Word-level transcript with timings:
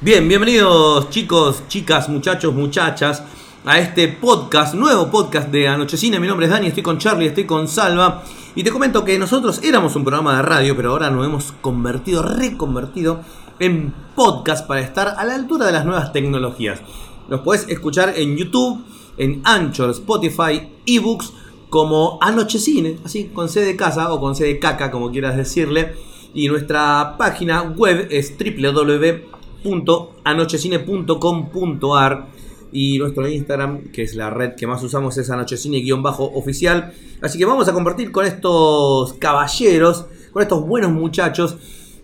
Bien, 0.00 0.28
bienvenidos 0.28 1.10
chicos, 1.10 1.64
chicas, 1.66 2.08
muchachos, 2.08 2.54
muchachas 2.54 3.24
a 3.64 3.80
este 3.80 4.06
podcast, 4.06 4.74
nuevo 4.74 5.10
podcast 5.10 5.50
de 5.50 5.66
Anochecine. 5.66 6.20
Mi 6.20 6.28
nombre 6.28 6.46
es 6.46 6.52
Dani, 6.52 6.68
estoy 6.68 6.84
con 6.84 6.98
Charlie, 6.98 7.26
estoy 7.26 7.46
con 7.46 7.66
Salva. 7.66 8.22
Y 8.54 8.62
te 8.62 8.70
comento 8.70 9.04
que 9.04 9.18
nosotros 9.18 9.60
éramos 9.64 9.96
un 9.96 10.04
programa 10.04 10.36
de 10.36 10.42
radio, 10.42 10.76
pero 10.76 10.92
ahora 10.92 11.10
nos 11.10 11.26
hemos 11.26 11.50
convertido, 11.50 12.22
reconvertido 12.22 13.22
en 13.58 13.92
podcast 14.14 14.68
para 14.68 14.82
estar 14.82 15.16
a 15.18 15.24
la 15.24 15.34
altura 15.34 15.66
de 15.66 15.72
las 15.72 15.84
nuevas 15.84 16.12
tecnologías. 16.12 16.80
Nos 17.28 17.40
puedes 17.40 17.68
escuchar 17.68 18.12
en 18.16 18.36
YouTube, 18.36 18.84
en 19.16 19.42
Anchor, 19.42 19.90
Spotify, 19.90 20.74
ebooks, 20.86 21.32
como 21.70 22.20
Anochecine, 22.22 23.00
así 23.04 23.32
con 23.34 23.48
C 23.48 23.62
de 23.62 23.74
casa 23.74 24.12
o 24.12 24.20
con 24.20 24.36
C 24.36 24.44
de 24.44 24.60
caca, 24.60 24.92
como 24.92 25.10
quieras 25.10 25.36
decirle. 25.36 25.96
Y 26.34 26.46
nuestra 26.46 27.16
página 27.18 27.62
web 27.62 28.06
es 28.12 28.36
www 28.38 29.37
anochecine.com.ar 30.24 32.28
y 32.70 32.98
nuestro 32.98 33.26
Instagram, 33.28 33.90
que 33.92 34.02
es 34.02 34.14
la 34.14 34.30
red 34.30 34.54
que 34.54 34.66
más 34.66 34.82
usamos, 34.82 35.16
es 35.18 35.30
anochecine-oficial. 35.30 36.92
Así 37.22 37.38
que 37.38 37.44
vamos 37.44 37.68
a 37.68 37.72
compartir 37.72 38.12
con 38.12 38.26
estos 38.26 39.14
caballeros, 39.14 40.06
con 40.32 40.42
estos 40.42 40.66
buenos 40.66 40.92
muchachos. 40.92 41.56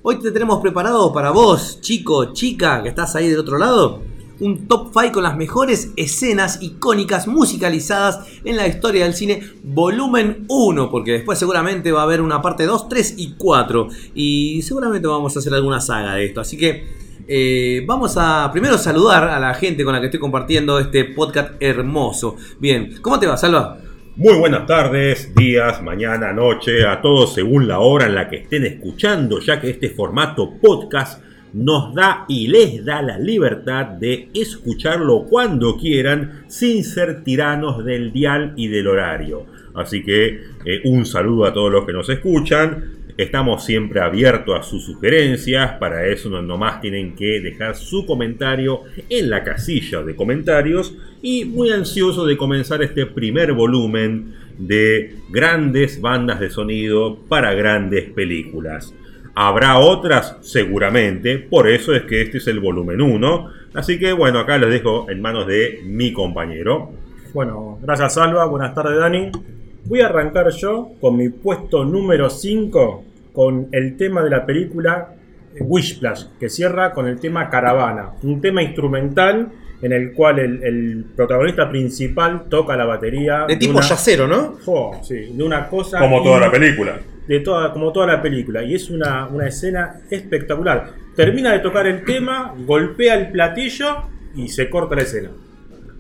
Hoy 0.03 0.17
te 0.17 0.31
tenemos 0.31 0.61
preparado 0.61 1.13
para 1.13 1.31
vos, 1.31 1.81
chico, 1.81 2.33
chica, 2.33 2.83
que 2.83 2.91
estás 2.91 3.15
ahí 3.17 3.29
del 3.29 3.39
otro 3.39 3.59
lado, 3.59 4.03
un 4.41 4.67
top 4.67 4.91
5 4.93 5.13
con 5.13 5.23
las 5.23 5.37
mejores 5.37 5.93
escenas 5.97 6.59
icónicas 6.61 7.27
musicalizadas 7.27 8.21
en 8.45 8.57
la 8.57 8.67
historia 8.67 9.05
del 9.05 9.15
cine, 9.15 9.43
volumen 9.63 10.45
1, 10.49 10.91
porque 10.91 11.13
después 11.13 11.39
seguramente 11.39 11.93
va 11.93 12.01
a 12.01 12.05
haber 12.05 12.21
una 12.21 12.43
parte 12.43 12.67
2, 12.67 12.89
3 12.89 13.15
y 13.17 13.35
4. 13.35 13.89
Y 14.15 14.63
seguramente 14.63 15.07
vamos 15.07 15.37
a 15.37 15.39
hacer 15.39 15.55
alguna 15.55 15.81
saga 15.81 16.15
de 16.15 16.27
esto. 16.27 16.41
Así 16.41 16.57
que 16.57 17.04
eh, 17.27 17.83
vamos 17.87 18.17
a 18.19 18.51
primero 18.53 18.77
saludar 18.79 19.25
a 19.25 19.41
la 19.41 19.55
gente 19.55 19.85
con 19.85 19.95
la 19.95 20.01
que 20.01 20.07
estoy 20.07 20.21
compartiendo 20.21 20.79
este 20.79 21.05
podcast 21.05 21.55
hermoso. 21.61 22.37
Bien, 22.59 22.95
¿cómo 23.01 23.19
te 23.19 23.27
va, 23.27 23.37
Salva? 23.37 23.79
Muy 24.17 24.39
buenas 24.39 24.67
tardes, 24.67 25.35
días, 25.35 25.83
mañana, 25.83 26.33
noche, 26.33 26.87
a 26.87 27.01
todos 27.01 27.35
según 27.35 27.67
la 27.67 27.81
hora 27.81 28.07
en 28.07 28.15
la 28.15 28.29
que 28.29 28.37
estén 28.37 28.65
escuchando, 28.65 29.41
ya 29.41 29.61
que 29.61 29.71
este 29.71 29.91
formato 29.91 30.53
podcast 30.63 31.21
nos 31.53 31.95
da 31.95 32.25
y 32.29 32.49
les 32.49 32.85
da 32.85 33.01
la 33.01 33.19
libertad 33.19 33.87
de 33.87 34.29
escucharlo 34.35 35.25
cuando 35.25 35.77
quieran 35.77 36.45
sin 36.49 36.85
ser 36.85 37.25
tiranos 37.25 37.85
del 37.85 38.13
dial 38.13 38.53
y 38.57 38.69
del 38.69 38.87
horario. 38.87 39.47
Así 39.75 40.05
que 40.05 40.27
eh, 40.65 40.81
un 40.85 41.07
saludo 41.07 41.47
a 41.47 41.53
todos 41.53 41.73
los 41.73 41.85
que 41.85 41.93
nos 41.93 42.09
escuchan. 42.09 42.94
Estamos 43.17 43.65
siempre 43.65 44.01
abiertos 44.01 44.59
a 44.59 44.63
sus 44.65 44.85
sugerencias, 44.85 45.73
para 45.79 46.07
eso 46.09 46.29
no, 46.31 46.43
nomás 46.43 46.81
tienen 46.81 47.15
que 47.15 47.41
dejar 47.41 47.77
su 47.77 48.05
comentario 48.07 48.81
en 49.09 49.31
la 49.31 49.45
casilla 49.45 50.03
de 50.03 50.17
comentarios 50.17 50.97
y 51.23 51.45
muy 51.45 51.71
ansioso 51.71 52.27
de 52.27 52.37
comenzar 52.37 52.83
este 52.83 53.07
primer 53.07 53.53
volumen 53.53 54.35
de 54.59 55.15
grandes 55.31 56.01
bandas 56.01 56.41
de 56.41 56.51
sonido 56.51 57.17
para 57.29 57.55
grandes 57.55 58.11
películas. 58.11 58.93
Habrá 59.37 59.79
otras 59.79 60.39
seguramente, 60.41 61.39
por 61.39 61.69
eso 61.69 61.95
es 61.95 62.03
que 62.03 62.21
este 62.21 62.39
es 62.39 62.47
el 62.49 62.59
volumen 62.59 63.01
1, 63.01 63.51
así 63.75 63.97
que 63.99 64.13
bueno, 64.13 64.41
acá 64.41 64.59
los 64.59 64.71
dejo 64.71 65.09
en 65.09 65.23
manos 65.23 65.47
de 65.47 65.83
mi 65.85 66.13
compañero. 66.13 66.91
Bueno, 67.33 67.79
gracias 67.81 68.15
Salva, 68.15 68.45
buenas 68.47 68.75
tardes 68.75 68.99
Dani. 68.99 69.31
Voy 69.87 70.01
a 70.01 70.07
arrancar 70.07 70.51
yo 70.51 70.93
con 70.99 71.17
mi 71.17 71.29
puesto 71.29 71.85
número 71.85 72.31
5 72.31 73.05
con 73.35 73.69
el 73.73 73.97
tema 73.99 74.23
de 74.23 74.31
la 74.31 74.47
película 74.47 75.15
Wishplash, 75.61 76.25
que 76.41 76.49
cierra 76.49 76.93
con 76.93 77.07
el 77.07 77.21
tema 77.21 77.51
Caravana, 77.51 78.13
un 78.23 78.41
tema 78.41 78.63
instrumental 78.63 79.53
en 79.83 79.93
el 79.93 80.13
cual 80.15 80.39
el, 80.39 81.05
protagonista 81.15 81.69
principal 81.69 82.45
toca 82.49 82.77
la 82.77 82.87
batería. 82.87 83.45
De, 83.47 83.57
tipo 83.57 83.81
yacero, 83.83 84.27
¿no? 84.27 84.57
sí, 85.03 85.33
de 85.35 85.45
una 85.45 85.69
cosa. 85.69 85.99
Como 85.99 86.23
toda 86.23 86.41
la 86.41 86.51
película. 86.51 86.99
De 87.29 87.41
toda, 87.41 87.71
como 87.71 87.93
toda 87.93 88.07
la 88.07 88.23
película. 88.23 88.63
Y 88.63 88.75
es 88.75 88.89
una, 88.89 89.27
una 89.27 89.47
escena 89.47 90.01
espectacular. 90.11 90.93
Termina 91.15 91.53
de 91.53 91.59
tocar 91.59 91.87
el 91.87 92.05
tema, 92.05 92.55
golpea 92.67 93.15
el 93.17 93.31
platillo 93.31 94.05
y 94.35 94.49
se 94.49 94.71
corta 94.71 94.95
la 94.95 95.03
escena. 95.03 95.31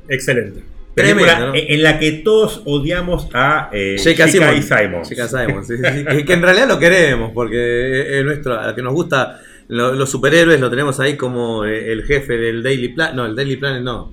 Excelente. 0.08 0.73
Película 0.94 1.52
en 1.54 1.82
la 1.82 1.98
que 1.98 2.12
todos 2.12 2.62
odiamos 2.66 3.28
a 3.34 3.68
eh, 3.72 3.96
J.K. 3.98 4.28
Simon. 4.28 5.04
Simon, 5.04 5.66
que, 6.24 6.32
en 6.32 6.42
realidad 6.42 6.68
lo 6.68 6.78
queremos, 6.78 7.32
porque 7.32 8.18
es 8.18 8.24
nuestro, 8.24 8.60
a 8.60 8.74
que 8.74 8.82
nos 8.82 8.92
gusta 8.92 9.40
los 9.66 10.08
superhéroes, 10.08 10.60
lo 10.60 10.70
tenemos 10.70 11.00
ahí 11.00 11.16
como 11.16 11.64
eh, 11.64 11.90
el 11.90 12.04
jefe 12.04 12.36
del 12.36 12.62
Daily 12.62 12.90
Planet. 12.90 13.14
No, 13.16 13.26
el 13.26 13.34
Daily 13.34 13.56
Planet 13.56 13.82
no. 13.82 14.12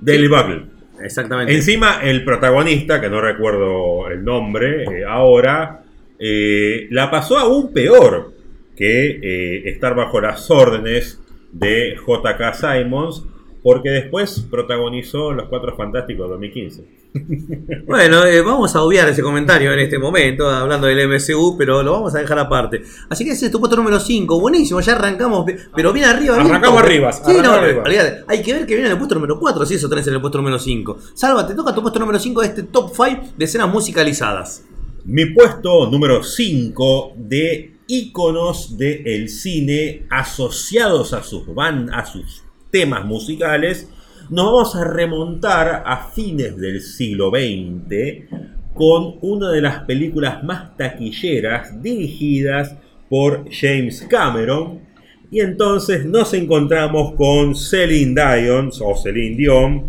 Daily 0.00 0.28
Bugle. 0.28 0.66
Exactamente. 1.02 1.54
Encima, 1.54 2.00
el 2.02 2.24
protagonista, 2.24 3.00
que 3.00 3.08
no 3.08 3.20
recuerdo 3.20 4.10
el 4.10 4.22
nombre 4.22 4.84
eh, 4.84 5.04
ahora, 5.08 5.82
la 6.18 7.10
pasó 7.10 7.38
aún 7.38 7.72
peor 7.72 8.34
que 8.76 9.62
estar 9.64 9.94
bajo 9.94 10.20
las 10.20 10.50
órdenes 10.50 11.22
de 11.52 11.96
J.K. 11.96 12.52
Simons 12.54 13.24
porque 13.62 13.90
después 13.90 14.46
protagonizó 14.50 15.32
Los 15.32 15.48
Cuatro 15.48 15.76
Fantásticos 15.76 16.28
2015. 16.28 16.84
Bueno, 17.86 18.24
eh, 18.24 18.42
vamos 18.42 18.74
a 18.76 18.82
obviar 18.82 19.08
ese 19.08 19.22
comentario 19.22 19.72
en 19.72 19.78
este 19.78 19.98
momento, 19.98 20.48
hablando 20.48 20.86
del 20.86 21.08
MCU, 21.08 21.56
pero 21.56 21.82
lo 21.82 21.92
vamos 21.92 22.14
a 22.14 22.18
dejar 22.18 22.38
aparte. 22.38 22.82
Así 23.08 23.24
que 23.24 23.32
ese 23.32 23.46
es 23.46 23.52
tu 23.52 23.58
puesto 23.58 23.76
número 23.76 23.98
5, 23.98 24.38
buenísimo, 24.38 24.80
ya 24.80 24.92
arrancamos, 24.92 25.46
pero 25.74 25.92
bien 25.92 26.06
arriba. 26.06 26.36
Arrancamos 26.36 26.82
arriba. 26.82 27.12
Sí, 27.12 27.32
no, 27.42 27.52
arriba. 27.52 27.84
hay 28.26 28.42
que 28.42 28.52
ver 28.52 28.66
que 28.66 28.74
viene 28.74 28.86
en 28.86 28.92
el 28.92 28.98
puesto 28.98 29.14
número 29.14 29.38
4, 29.38 29.66
si 29.66 29.74
eso 29.74 29.88
tenés 29.88 30.06
en 30.06 30.14
el 30.14 30.20
puesto 30.20 30.38
número 30.38 30.58
5. 30.58 30.98
Salva, 31.14 31.46
te 31.46 31.54
toca 31.54 31.74
tu 31.74 31.80
puesto 31.80 31.98
número 31.98 32.18
5 32.18 32.40
de 32.42 32.46
este 32.46 32.62
top 32.64 32.92
5 32.94 33.32
de 33.36 33.44
escenas 33.44 33.68
musicalizadas. 33.72 34.64
Mi 35.04 35.26
puesto 35.26 35.90
número 35.90 36.22
5 36.22 37.14
de 37.16 37.78
íconos 37.86 38.76
del 38.76 39.28
cine 39.30 40.06
asociados 40.10 41.14
a 41.14 41.22
sus, 41.22 41.46
van, 41.54 41.92
a 41.92 42.04
sus 42.04 42.42
temas 42.70 43.04
musicales, 43.04 43.90
nos 44.30 44.46
vamos 44.46 44.76
a 44.76 44.84
remontar 44.84 45.82
a 45.86 46.10
fines 46.12 46.56
del 46.56 46.80
siglo 46.82 47.30
XX 47.30 48.28
con 48.74 49.16
una 49.22 49.50
de 49.50 49.60
las 49.60 49.80
películas 49.84 50.44
más 50.44 50.76
taquilleras 50.76 51.82
dirigidas 51.82 52.76
por 53.08 53.44
James 53.50 54.06
Cameron. 54.08 54.80
Y 55.30 55.40
entonces 55.40 56.06
nos 56.06 56.32
encontramos 56.34 57.14
con 57.14 57.54
Celine 57.54 58.14
Dion 58.14 58.70
o 58.80 58.96
Celine 58.96 59.36
Dion 59.36 59.84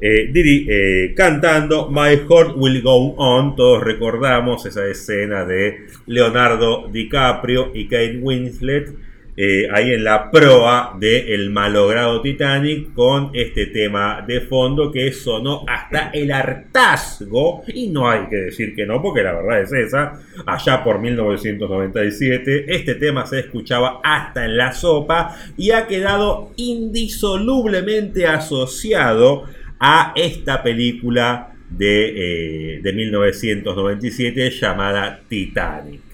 eh, 0.00 0.30
eh, 0.34 1.14
cantando 1.16 1.88
My 1.90 2.16
Heart 2.28 2.56
Will 2.56 2.82
Go 2.82 3.14
On. 3.16 3.56
Todos 3.56 3.82
recordamos 3.82 4.66
esa 4.66 4.86
escena 4.86 5.44
de 5.44 5.86
Leonardo 6.06 6.88
DiCaprio 6.92 7.70
y 7.74 7.84
Kate 7.88 8.18
Winslet 8.20 9.05
eh, 9.38 9.68
ahí 9.70 9.92
en 9.92 10.02
la 10.02 10.30
proa 10.30 10.96
del 10.98 11.50
malogrado 11.50 12.22
Titanic 12.22 12.94
con 12.94 13.32
este 13.34 13.66
tema 13.66 14.24
de 14.26 14.40
fondo 14.40 14.90
que 14.90 15.12
sonó 15.12 15.62
hasta 15.68 16.08
el 16.14 16.32
hartazgo 16.32 17.62
y 17.68 17.88
no 17.88 18.08
hay 18.08 18.28
que 18.30 18.36
decir 18.36 18.74
que 18.74 18.86
no 18.86 19.02
porque 19.02 19.22
la 19.22 19.34
verdad 19.34 19.60
es 19.60 19.72
esa 19.74 20.22
allá 20.46 20.82
por 20.82 21.00
1997 21.00 22.64
este 22.74 22.94
tema 22.94 23.26
se 23.26 23.40
escuchaba 23.40 24.00
hasta 24.02 24.46
en 24.46 24.56
la 24.56 24.72
sopa 24.72 25.36
y 25.58 25.70
ha 25.70 25.86
quedado 25.86 26.52
indisolublemente 26.56 28.26
asociado 28.26 29.44
a 29.78 30.14
esta 30.16 30.62
película 30.62 31.52
de, 31.68 32.76
eh, 32.76 32.80
de 32.80 32.92
1997 32.94 34.50
llamada 34.50 35.20
Titanic 35.28 36.05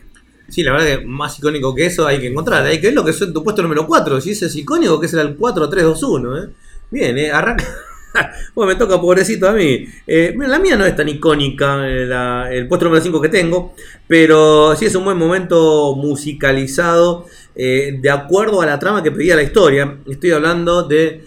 Sí, 0.52 0.62
la 0.62 0.72
verdad 0.72 0.99
que 0.99 1.06
más 1.06 1.38
icónico 1.38 1.75
que 1.75 1.87
eso 1.87 2.06
hay 2.06 2.20
que 2.20 2.26
encontrar. 2.26 2.66
Hay 2.66 2.78
que 2.78 2.88
ver 2.88 2.94
lo 2.94 3.02
que 3.02 3.12
es 3.12 3.19
tu 3.19 3.43
puesto 3.43 3.62
número 3.62 3.87
4. 3.87 4.20
Si 4.20 4.32
ese 4.32 4.46
es 4.46 4.56
icónico, 4.56 5.00
que 5.00 5.08
será 5.08 5.22
el 5.22 5.38
4-3-2-1. 5.38 6.44
¿eh? 6.44 6.50
Bien, 6.90 7.16
¿eh? 7.16 7.32
arranca. 7.32 7.64
bueno, 8.54 8.72
me 8.72 8.78
toca 8.78 9.00
pobrecito 9.00 9.49
a 9.49 9.52
mí. 9.52 9.87
Eh, 10.06 10.34
la 10.37 10.58
mía 10.58 10.76
no 10.76 10.84
es 10.84 10.94
tan 10.94 11.08
icónica, 11.08 11.88
eh, 11.88 12.58
el 12.58 12.69
puesto 12.69 12.84
número 12.84 13.02
5 13.02 13.19
que 13.19 13.31
tengo, 13.31 13.75
pero 14.06 14.76
sí 14.76 14.84
es 14.84 14.94
un 14.94 15.04
buen 15.04 15.16
momento 15.16 15.94
musicalizado 15.96 17.25
eh, 17.55 17.98
de 17.98 18.10
acuerdo 18.10 18.60
a 18.60 18.66
la 18.66 18.78
trama 18.78 19.02
que 19.02 19.10
pedía 19.10 19.37
la 19.37 19.43
historia. 19.43 19.96
Estoy 20.06 20.32
hablando 20.32 20.82
de 20.82 21.25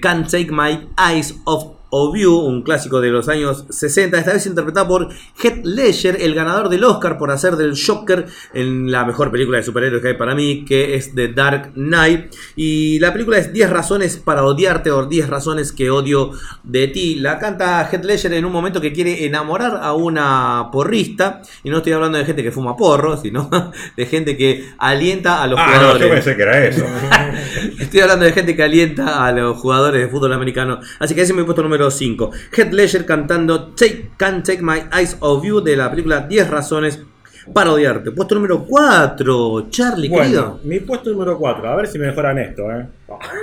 Can't 0.00 0.30
Take 0.30 0.50
My 0.50 0.88
Eyes 0.96 1.34
Off 1.44 1.77
of 1.90 2.16
You, 2.16 2.34
un 2.36 2.62
clásico 2.62 3.00
de 3.00 3.08
los 3.10 3.28
años 3.28 3.64
60, 3.70 4.18
esta 4.18 4.32
vez 4.34 4.46
interpretada 4.46 4.86
por 4.86 5.08
Heath 5.42 5.64
Ledger, 5.64 6.18
el 6.20 6.34
ganador 6.34 6.68
del 6.68 6.84
Oscar 6.84 7.16
por 7.18 7.30
hacer 7.30 7.56
del 7.56 7.74
Joker 7.80 8.26
en 8.54 8.90
la 8.92 9.04
mejor 9.04 9.30
película 9.30 9.58
de 9.58 9.64
superhéroes 9.64 10.02
que 10.02 10.08
hay 10.08 10.14
para 10.14 10.34
mí, 10.34 10.64
que 10.64 10.94
es 10.94 11.14
The 11.14 11.28
Dark 11.28 11.72
Knight. 11.74 12.34
Y 12.56 12.98
la 12.98 13.12
película 13.12 13.38
es 13.38 13.52
10 13.52 13.70
razones 13.70 14.16
para 14.18 14.44
odiarte 14.44 14.90
o 14.90 15.06
10 15.06 15.28
razones 15.28 15.72
que 15.72 15.90
odio 15.90 16.32
de 16.62 16.88
ti. 16.88 17.14
La 17.16 17.38
canta 17.38 17.88
Heath 17.90 18.04
Ledger 18.04 18.32
en 18.34 18.44
un 18.44 18.52
momento 18.52 18.80
que 18.80 18.92
quiere 18.92 19.24
enamorar 19.24 19.78
a 19.82 19.94
una 19.94 20.68
porrista, 20.70 21.40
y 21.64 21.70
no 21.70 21.78
estoy 21.78 21.92
hablando 21.92 22.18
de 22.18 22.24
gente 22.24 22.42
que 22.42 22.52
fuma 22.52 22.76
porro, 22.76 23.16
sino 23.16 23.48
de 23.96 24.06
gente 24.06 24.36
que 24.36 24.68
alienta 24.78 25.42
a 25.42 25.46
los 25.46 25.58
Ah, 25.58 25.66
no, 25.66 25.72
jugadores. 25.78 26.02
yo 26.02 26.14
pensé 26.14 26.36
que 26.36 26.42
era 26.42 26.66
eso. 26.66 26.84
Estoy 27.78 28.00
hablando 28.00 28.24
de 28.24 28.32
gente 28.32 28.54
que 28.56 28.62
alienta 28.62 29.26
a 29.26 29.32
los 29.32 29.56
jugadores 29.58 30.00
de 30.02 30.08
fútbol 30.08 30.32
americano. 30.32 30.80
Así 30.98 31.14
que 31.14 31.22
ese 31.22 31.32
es 31.32 31.36
mi 31.38 31.44
puesto 31.44 31.62
número 31.62 31.77
5. 31.90 32.30
Heath 32.56 32.72
Ledger 32.72 33.06
cantando 33.06 33.68
Take, 33.74 34.10
Can't 34.16 34.44
Take 34.44 34.62
My 34.62 34.82
Eyes 34.98 35.16
Off 35.20 35.44
You 35.44 35.60
de 35.60 35.76
la 35.76 35.90
película 35.90 36.20
10 36.20 36.50
razones 36.50 37.00
para 37.52 37.72
odiarte. 37.72 38.10
Puesto 38.10 38.34
número 38.34 38.64
4. 38.64 39.68
Charlie, 39.70 40.08
Bueno, 40.08 40.22
querido. 40.24 40.60
mi 40.64 40.80
puesto 40.80 41.10
número 41.10 41.38
4, 41.38 41.68
a 41.68 41.76
ver 41.76 41.86
si 41.86 41.98
me 41.98 42.06
mejoran 42.08 42.38
esto, 42.38 42.70
¿eh? 42.70 42.86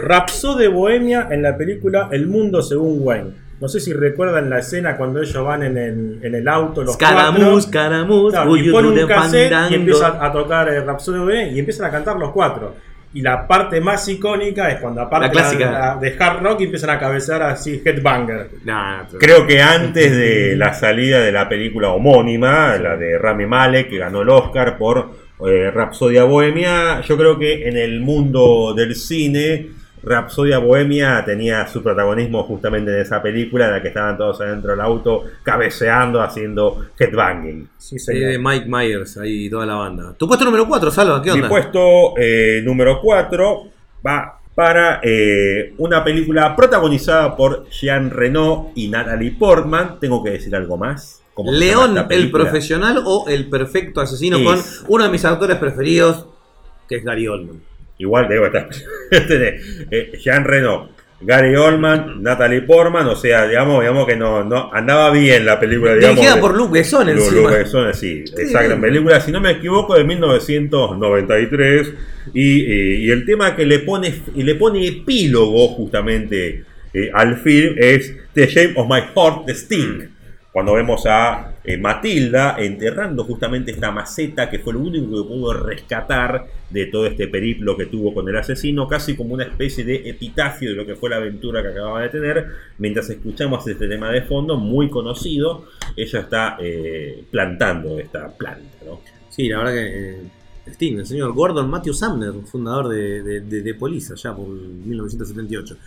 Rapsó 0.04 0.56
de 0.56 0.68
Bohemia 0.68 1.28
en 1.32 1.42
la 1.42 1.58
película 1.58 2.10
El 2.12 2.28
Mundo 2.28 2.62
según 2.62 3.00
Wayne. 3.02 3.46
No 3.60 3.70
sé 3.70 3.80
si 3.80 3.94
recuerdan 3.94 4.50
la 4.50 4.60
escena 4.60 4.98
cuando 4.98 5.22
ellos 5.22 5.44
van 5.44 5.64
en 5.64 5.78
el, 5.78 6.20
en 6.22 6.36
el 6.36 6.48
auto, 6.48 6.84
los 6.84 6.96
Scaramouche, 6.96 7.70
cuatro. 7.72 8.30
Claro, 8.30 8.58
y 8.58 8.70
ponen 8.70 8.92
un 8.92 9.08
cassette 9.08 9.54
y 9.72 9.76
empiezan 9.76 10.18
a 10.20 10.32
tocar 10.32 10.68
eh, 10.70 10.82
Rapsodia 10.82 11.22
Bohemia 11.22 11.48
y 11.48 11.60
empiezan 11.60 11.86
a 11.88 11.92
cantar 11.92 12.18
los 12.18 12.32
cuatro. 12.32 12.76
Y 13.16 13.22
la 13.22 13.48
parte 13.48 13.80
más 13.82 14.08
icónica 14.10 14.70
es 14.70 14.80
cuando 14.80 15.02
aparte 15.02 15.28
La 15.28 15.32
clásica. 15.32 15.72
la- 15.72 15.96
de 15.96 16.16
hard 16.20 16.44
rock 16.44 16.62
empiezan 16.62 16.90
a 16.92 17.00
cabecear 17.00 17.42
así 17.44 17.82
headbanger. 17.84 18.50
Nah, 18.66 19.04
pero- 19.08 19.20
Creo 19.20 19.48
que 19.48 19.62
antes 19.62 20.16
de 20.16 20.56
la 20.58 20.74
salida 20.74 21.22
de 21.22 21.32
la 21.32 21.48
película 21.50 21.90
homónima, 21.92 22.76
la 22.78 22.98
de 22.98 23.18
Rami 23.18 23.46
Malek, 23.46 23.90
que 23.90 23.98
ganó 23.98 24.22
el 24.22 24.30
Oscar 24.30 24.78
por 24.78 25.12
eh, 25.48 25.72
Rapsodia 25.74 26.26
Bohemia, 26.26 27.02
yo 27.02 27.18
creo 27.18 27.40
que 27.40 27.68
en 27.68 27.78
el 27.78 28.00
mundo 28.02 28.74
del 28.76 28.96
cine, 28.96 29.68
Rapsodia 30.06 30.60
Bohemia 30.60 31.24
tenía 31.26 31.68
su 31.68 31.82
protagonismo 31.82 32.44
justamente 32.44 32.94
en 32.94 33.02
esa 33.02 33.22
película, 33.22 33.66
en 33.66 33.72
la 33.72 33.82
que 33.82 33.88
estaban 33.90 34.18
todos 34.18 34.40
adentro 34.42 34.72
del 34.72 34.82
auto, 34.82 35.24
cabeceando, 35.44 36.22
haciendo 36.22 36.86
headbanging. 37.00 37.68
Sí, 37.78 37.98
Sí, 38.00 38.20
de. 38.20 38.38
Mike 38.38 38.66
Myers 38.68 39.18
ahí 39.18 39.46
y 39.46 39.50
toda 39.50 39.66
la 39.66 39.76
banda. 39.76 40.14
Tu 40.18 40.28
puesto 40.28 40.46
número 40.46 40.68
4, 40.68 40.92
Salva, 40.92 41.22
¿qué 41.22 41.32
Mi 41.32 41.38
onda? 41.38 41.50
puesto 41.50 42.14
eh, 42.18 42.62
número 42.64 43.00
4 43.02 43.64
va 44.06 44.40
para 44.54 45.02
eh, 45.04 45.74
una 45.80 46.04
película 46.04 46.56
protagonizada 46.56 47.36
por 47.36 47.68
Jean 47.70 48.10
Reno 48.10 48.72
y 48.76 48.88
Natalie 48.88 49.32
Portman. 49.32 50.00
Tengo 50.00 50.24
que 50.24 50.30
decir 50.32 50.56
algo 50.56 50.78
más. 50.78 51.22
¿Cómo 51.34 51.52
se 51.52 51.60
llama 51.60 51.88
León, 51.88 52.06
el 52.12 52.32
profesional 52.32 53.02
o 53.06 53.26
el 53.28 53.50
perfecto 53.50 54.00
asesino 54.00 54.38
Es- 54.38 54.46
con 54.46 54.60
uno 54.96 55.04
de 55.04 55.10
mis 55.10 55.26
autores 55.26 55.58
preferidos, 55.58 56.28
que 56.88 56.96
es 56.96 57.04
Gary 57.04 57.28
Oldman. 57.28 57.62
Igual 57.98 58.28
debo 58.28 58.46
estar. 58.48 58.68
Tenés, 59.10 59.86
eh, 59.92 60.12
Jean 60.22 60.44
Reno, 60.44 60.90
Gary 61.22 61.56
Oldman, 61.56 62.22
Natalie 62.22 62.62
Portman. 62.62 63.08
O 63.08 63.16
sea, 63.16 63.48
digamos, 63.48 63.80
digamos 63.82 64.06
que 64.06 64.16
no, 64.18 64.44
no 64.44 64.70
andaba 64.74 65.12
bien 65.12 65.46
la 65.46 65.60
película. 65.60 65.94
Digamos, 65.96 66.16
Dirigida 66.18 66.36
de- 66.36 66.42
por 66.42 66.56
Luke 66.58 66.74
Besson 66.74 67.08
encima. 67.10 67.42
Luke 67.50 67.58
Besson, 67.60 67.94
sí, 67.94 68.24
exacto. 68.38 68.80
Película, 68.82 69.22
si 69.22 69.32
no 69.32 69.40
me 69.40 69.52
equivoco, 69.52 69.96
de 69.96 70.04
1993. 70.04 71.94
Y, 72.34 72.62
eh, 72.62 72.96
y 73.00 73.12
el 73.12 73.26
tema 73.26 73.56
que 73.56 73.66
le 73.66 73.80
pone, 73.80 74.14
y 74.36 74.44
le 74.44 74.56
pone 74.56 74.86
epílogo 74.86 75.68
justamente 75.70 76.64
eh, 76.94 77.10
al 77.14 77.38
film 77.38 77.76
es 77.78 78.14
The 78.34 78.48
Shame 78.48 78.74
of 78.76 78.88
My 78.90 79.02
Heart, 79.16 79.46
The 79.46 79.52
Sting. 79.54 80.10
Cuando 80.52 80.74
vemos 80.74 81.06
a 81.08 81.52
eh, 81.66 81.78
Matilda 81.78 82.56
enterrando 82.60 83.24
justamente 83.24 83.72
esta 83.72 83.92
maceta 83.92 84.50
que 84.50 84.60
fue 84.60 84.74
lo 84.74 84.80
único 84.80 85.06
que 85.08 85.28
pudo 85.28 85.54
rescatar 85.54 86.46
de 86.70 86.86
todo 86.88 87.06
este 87.08 87.28
periplo 87.28 87.76
que 87.78 87.86
tuvo 87.86 88.14
con 88.14 88.28
el 88.30 88.36
asesino, 88.38 88.88
casi 88.88 89.16
como 89.16 89.34
una 89.34 89.46
especie 89.46 89.84
de 89.84 90.10
epitafio 90.10 90.70
de 90.70 90.76
lo 90.76 90.86
que 90.86 90.96
fue 90.96 91.10
la 91.10 91.18
aventura 91.18 91.62
que 91.62 91.70
acababa 91.70 92.02
de 92.02 92.10
tener, 92.10 92.48
mientras 92.78 93.10
escuchamos 93.10 93.68
este 93.68 93.88
tema 93.88 94.12
de 94.12 94.22
fondo, 94.22 94.58
muy 94.58 94.90
conocido, 94.90 95.66
ella 95.96 96.20
está 96.20 96.58
eh, 96.60 97.24
plantando 97.32 98.00
esta 98.00 98.30
planta, 98.30 98.78
¿no? 98.86 99.02
Sí, 99.30 99.50
la 99.50 99.58
verdad 99.58 99.74
que 99.74 100.10
eh, 100.10 100.18
Sting, 100.68 100.98
el 101.00 101.06
señor 101.06 101.34
Gordon 101.34 101.70
Matthew 101.70 101.94
Sumner, 101.94 102.34
fundador 102.52 102.90
de, 102.90 103.22
de, 103.24 103.42
de- 103.42 103.62
de 103.62 103.74
por 103.76 103.92
1978. 103.92 105.78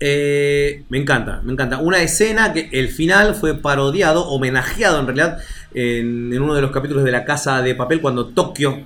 Eh, 0.00 0.84
me 0.88 0.98
encanta, 0.98 1.40
me 1.44 1.52
encanta. 1.52 1.78
Una 1.78 2.02
escena 2.02 2.52
que 2.52 2.68
el 2.72 2.88
final 2.88 3.34
fue 3.34 3.54
parodiado, 3.54 4.26
homenajeado 4.28 4.98
en 4.98 5.06
realidad, 5.06 5.38
en, 5.74 6.40
uno 6.42 6.54
de 6.54 6.62
los 6.62 6.70
capítulos 6.72 7.04
de 7.04 7.12
La 7.12 7.24
Casa 7.24 7.62
de 7.62 7.74
Papel, 7.74 8.00
cuando 8.00 8.26
Tokio 8.26 8.80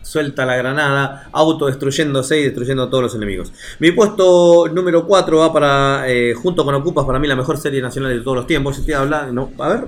suelta 0.00 0.46
la 0.46 0.56
granada, 0.56 1.28
autodestruyéndose 1.32 2.40
y 2.40 2.44
destruyendo 2.44 2.84
a 2.84 2.90
todos 2.90 3.02
los 3.04 3.14
enemigos. 3.14 3.52
Mi 3.80 3.92
puesto 3.92 4.68
número 4.72 5.04
4 5.06 5.38
va 5.38 5.52
para, 5.52 6.04
eh, 6.08 6.32
junto 6.32 6.64
con 6.64 6.74
Ocupas, 6.74 7.04
para 7.04 7.18
mí 7.18 7.28
la 7.28 7.36
mejor 7.36 7.58
serie 7.58 7.82
nacional 7.82 8.16
de 8.16 8.22
todos 8.22 8.36
los 8.38 8.46
tiempos. 8.46 8.78
Estoy 8.78 8.94
hablando, 8.94 9.32
no, 9.32 9.62
a 9.62 9.68
ver, 9.68 9.84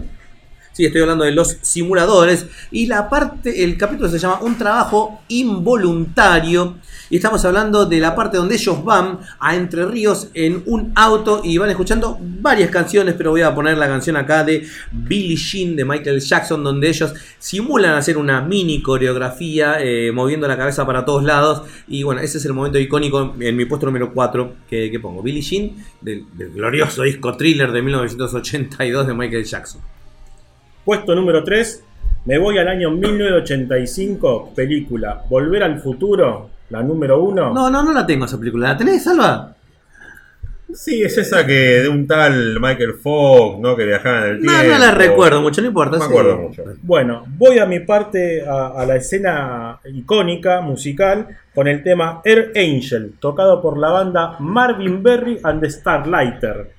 Sí, 0.78 0.84
estoy 0.84 1.00
hablando 1.00 1.25
de 1.25 1.32
los 1.32 1.56
simuladores. 1.60 2.46
Y 2.70 2.86
la 2.86 3.10
parte, 3.10 3.64
el 3.64 3.76
capítulo 3.76 4.08
se 4.08 4.20
llama 4.20 4.38
Un 4.42 4.56
trabajo 4.56 5.22
involuntario. 5.26 6.76
Y 7.10 7.16
estamos 7.16 7.44
hablando 7.44 7.84
de 7.84 7.98
la 7.98 8.14
parte 8.14 8.36
donde 8.36 8.54
ellos 8.54 8.84
van 8.84 9.19
a 9.40 9.56
Entre 9.56 9.84
Ríos 9.86 10.28
en 10.34 10.62
un 10.66 10.92
auto 10.94 11.40
y 11.42 11.58
van 11.58 11.70
escuchando 11.70 12.16
varias 12.20 12.70
canciones, 12.70 13.16
pero 13.19 13.32
voy 13.32 13.42
a 13.42 13.52
poner 13.52 13.76
la 13.76 13.88
canción 13.88 14.14
acá 14.16 14.44
de 14.44 14.69
Billie 14.92 15.34
Jean 15.34 15.75
de 15.75 15.84
Michael 15.84 16.20
Jackson, 16.20 16.62
donde 16.62 16.88
ellos 16.90 17.12
simulan 17.40 17.96
hacer 17.96 18.16
una 18.16 18.40
mini 18.40 18.81
coreografía, 18.81 19.78
eh, 19.81 20.12
moviendo 20.12 20.46
la 20.46 20.56
cabeza 20.56 20.86
para 20.86 21.04
todos 21.04 21.24
lados. 21.24 21.62
Y 21.88 22.04
bueno, 22.04 22.20
ese 22.20 22.38
es 22.38 22.44
el 22.44 22.52
momento 22.52 22.78
icónico 22.78 23.34
en 23.40 23.56
mi 23.56 23.64
puesto 23.64 23.86
número 23.86 24.14
4 24.14 24.54
que, 24.70 24.96
pongo. 25.02 25.24
Billie 25.24 25.42
Jean 25.42 25.72
del, 26.00 26.24
del 26.34 26.52
glorioso 26.52 27.02
disco 27.02 27.36
thriller 27.36 27.72
de 27.72 27.82
1982 27.82 29.08
de 29.08 29.14
Michael 29.14 29.44
Jackson. 29.44 29.97
Puesto 30.88 31.14
número 31.14 31.44
3, 31.44 31.85
me 32.25 32.38
voy 32.38 32.56
al 32.56 32.67
año 32.67 32.90
1985, 32.90 34.52
película 34.56 35.23
Volver 35.29 35.62
al 35.62 35.79
futuro, 35.81 36.49
la 36.70 36.82
número 36.82 37.23
1. 37.25 37.52
No, 37.52 37.69
no, 37.69 37.82
no 37.82 37.93
la 37.93 38.06
tengo 38.06 38.25
esa 38.25 38.38
película. 38.38 38.69
¿La 38.69 38.76
tenés, 38.79 39.05
Salva? 39.05 39.55
Sí, 40.73 41.02
es 41.02 41.19
esa 41.19 41.44
que 41.44 41.52
de 41.52 41.88
un 41.90 42.06
tal 42.06 42.58
Michael 42.58 42.94
Fogg, 42.94 43.61
¿no? 43.61 43.76
Que 43.76 43.85
viajaba 43.85 44.29
en 44.29 44.37
el 44.37 44.43
No, 44.43 44.50
tiempo. 44.50 44.73
no 44.73 44.79
la 44.79 44.90
recuerdo 44.93 45.43
mucho, 45.43 45.61
no 45.61 45.67
importa. 45.69 45.99
No 45.99 46.05
me 46.05 46.05
sí. 46.06 46.11
acuerdo 46.11 46.38
mucho. 46.38 46.64
Bueno, 46.81 47.25
voy 47.37 47.58
a 47.58 47.67
mi 47.67 47.81
parte, 47.81 48.43
a, 48.49 48.69
a 48.69 48.87
la 48.87 48.96
escena 48.96 49.81
icónica, 49.93 50.62
musical, 50.62 51.26
con 51.55 51.69
el 51.69 51.82
tema 51.82 52.23
Air 52.25 52.52
Angel, 52.56 53.12
tocado 53.20 53.61
por 53.61 53.76
la 53.76 53.91
banda 53.91 54.37
Marvin 54.38 55.02
Berry 55.02 55.38
and 55.43 55.61
the 55.61 55.69
Starlighter. 55.69 56.77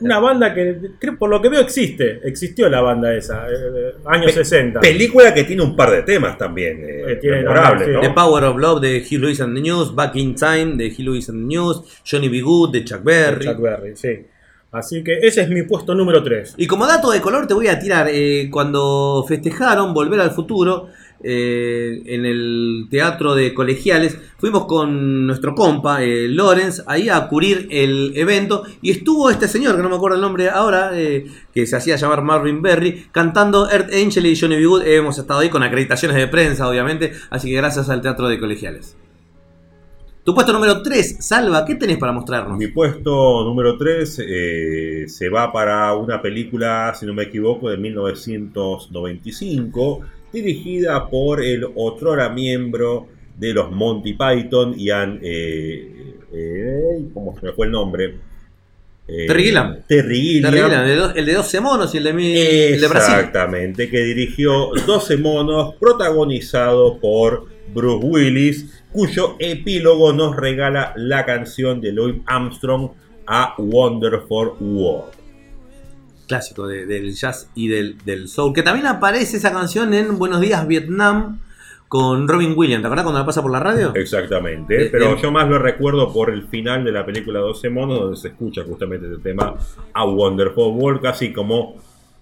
Una 0.00 0.18
banda 0.18 0.54
que, 0.54 0.76
creo, 0.98 1.16
por 1.18 1.28
lo 1.30 1.40
que 1.42 1.48
veo, 1.48 1.60
existe. 1.60 2.20
Existió 2.24 2.68
la 2.68 2.80
banda 2.80 3.14
esa, 3.14 3.46
eh, 3.48 3.94
años 4.06 4.26
Pe- 4.32 4.44
60. 4.44 4.80
Película 4.80 5.32
que 5.34 5.44
tiene 5.44 5.62
un 5.62 5.76
par 5.76 5.90
de 5.90 6.02
temas 6.02 6.38
también. 6.38 6.78
eh, 6.84 7.04
Eh, 7.12 7.16
tiene 7.16 7.38
memorables, 7.38 7.80
también, 7.82 7.92
¿no? 7.94 8.00
sí. 8.02 8.08
The 8.08 8.14
Power 8.14 8.44
of 8.44 8.56
Love 8.58 8.80
de 8.80 8.98
Hugh 9.00 9.20
Lewis 9.20 9.40
and 9.40 9.54
the 9.56 9.60
News, 9.62 9.94
Back 9.94 10.16
in 10.16 10.34
Time 10.34 10.76
de 10.76 10.88
Hugh 10.88 11.04
Lewis 11.04 11.28
and 11.28 11.40
the 11.48 11.54
News, 11.56 11.82
Johnny 12.04 12.28
B. 12.28 12.40
Good 12.40 12.70
de 12.72 12.84
Chuck 12.84 13.02
Berry. 13.02 13.44
Chuck 13.46 13.60
Berry, 13.60 13.96
sí. 13.96 14.26
Así 14.72 15.04
que 15.04 15.18
ese 15.18 15.42
es 15.42 15.48
mi 15.50 15.62
puesto 15.62 15.94
número 15.94 16.20
3. 16.22 16.54
Y 16.56 16.66
como 16.66 16.84
dato 16.86 17.10
de 17.12 17.20
color 17.20 17.46
te 17.46 17.54
voy 17.54 17.68
a 17.68 17.78
tirar, 17.78 18.08
eh, 18.10 18.48
cuando 18.50 19.24
festejaron 19.28 19.94
Volver 19.94 20.18
al 20.20 20.32
Futuro 20.32 20.88
eh, 21.26 22.02
en 22.04 22.26
el 22.26 22.86
teatro 22.90 23.34
de 23.34 23.54
colegiales, 23.54 24.18
fuimos 24.36 24.66
con 24.66 25.26
nuestro 25.26 25.54
compa, 25.54 26.02
eh, 26.02 26.28
Lawrence, 26.28 26.82
ahí 26.86 27.08
a 27.08 27.28
cubrir 27.28 27.66
el 27.70 28.12
evento 28.14 28.64
y 28.82 28.90
estuvo 28.90 29.30
este 29.30 29.48
señor, 29.48 29.74
que 29.74 29.82
no 29.82 29.88
me 29.88 29.96
acuerdo 29.96 30.16
el 30.16 30.20
nombre 30.20 30.50
ahora, 30.50 30.90
eh, 30.92 31.24
que 31.54 31.66
se 31.66 31.76
hacía 31.76 31.96
llamar 31.96 32.20
Marvin 32.20 32.60
Berry, 32.60 33.06
cantando 33.10 33.70
Earth 33.70 33.88
Angel 33.94 34.26
y 34.26 34.38
Johnny 34.38 34.56
B. 34.56 34.66
Good. 34.66 34.82
Hemos 34.82 35.18
estado 35.18 35.40
ahí 35.40 35.48
con 35.48 35.62
acreditaciones 35.62 36.18
de 36.18 36.28
prensa, 36.28 36.68
obviamente, 36.68 37.12
así 37.30 37.48
que 37.48 37.56
gracias 37.56 37.88
al 37.88 38.02
teatro 38.02 38.28
de 38.28 38.38
colegiales. 38.38 38.94
Tu 40.24 40.34
puesto 40.34 40.52
número 40.52 40.82
3, 40.82 41.26
Salva, 41.26 41.64
¿qué 41.64 41.76
tenés 41.76 41.96
para 41.96 42.12
mostrarnos? 42.12 42.58
Mi 42.58 42.66
puesto 42.66 43.44
número 43.44 43.78
3 43.78 45.06
se 45.06 45.28
va 45.30 45.50
para 45.50 45.94
una 45.94 46.20
película, 46.20 46.92
si 46.94 47.06
no 47.06 47.14
me 47.14 47.22
equivoco, 47.22 47.70
de 47.70 47.78
1995, 47.78 50.02
dirigida 50.34 51.08
por 51.08 51.42
el 51.42 51.64
otrora 51.74 52.28
miembro 52.28 53.06
de 53.38 53.54
los 53.54 53.70
Monty 53.70 54.12
Python, 54.14 54.74
Ian... 54.78 55.18
Eh, 55.22 56.14
eh, 56.32 57.04
¿Cómo 57.14 57.34
se 57.38 57.46
me 57.46 57.52
fue 57.52 57.66
el 57.66 57.72
nombre? 57.72 58.16
Eh, 59.06 59.26
Terry 59.26 59.44
Gilliam. 59.44 59.76
Terry 59.86 60.16
Gilliam. 60.20 60.54
El 60.54 60.86
de, 61.14 61.20
el 61.20 61.26
de 61.26 61.32
12 61.34 61.60
monos 61.60 61.94
y 61.94 61.98
el 61.98 62.04
de, 62.04 62.12
mi- 62.12 62.36
el 62.36 62.80
de 62.80 62.88
Brasil. 62.88 63.14
Exactamente, 63.14 63.88
que 63.88 64.00
dirigió 64.02 64.70
12 64.86 65.16
monos, 65.18 65.74
protagonizado 65.78 66.98
por 66.98 67.46
Bruce 67.72 68.04
Willis, 68.06 68.82
cuyo 68.92 69.36
epílogo 69.38 70.12
nos 70.12 70.36
regala 70.36 70.92
la 70.96 71.24
canción 71.24 71.80
de 71.80 71.92
Louis 71.92 72.16
Armstrong, 72.26 72.90
A 73.26 73.54
Wonderful 73.58 74.52
World. 74.60 75.12
Clásico 76.26 76.66
de- 76.66 76.86
del 76.86 77.14
jazz 77.14 77.50
y 77.54 77.68
del, 77.68 77.96
del 78.04 78.28
soul. 78.28 78.52
Que 78.54 78.62
también 78.62 78.86
aparece 78.86 79.36
esa 79.36 79.52
canción 79.52 79.92
en 79.94 80.18
Buenos 80.18 80.40
Días 80.40 80.66
Vietnam 80.66 81.40
con 81.88 82.26
Robin 82.26 82.54
Williams. 82.56 82.82
¿Te 82.82 82.86
acuerdas 82.86 83.04
cuando 83.04 83.20
la 83.20 83.26
pasa 83.26 83.42
por 83.42 83.52
la 83.52 83.60
radio? 83.60 83.92
Exactamente, 83.94 84.86
Eh, 84.86 84.88
pero 84.90 85.12
eh. 85.12 85.16
yo 85.22 85.30
más 85.30 85.48
lo 85.48 85.58
recuerdo 85.58 86.12
por 86.12 86.30
el 86.30 86.48
final 86.48 86.82
de 86.84 86.92
la 86.92 87.04
película 87.06 87.40
12 87.40 87.70
monos, 87.70 88.00
donde 88.00 88.16
se 88.16 88.28
escucha 88.28 88.62
justamente 88.64 89.06
este 89.06 89.18
tema 89.22 89.54
A 89.92 90.04
Wonderful 90.04 90.72
World, 90.76 91.02
casi 91.02 91.32
como 91.32 91.76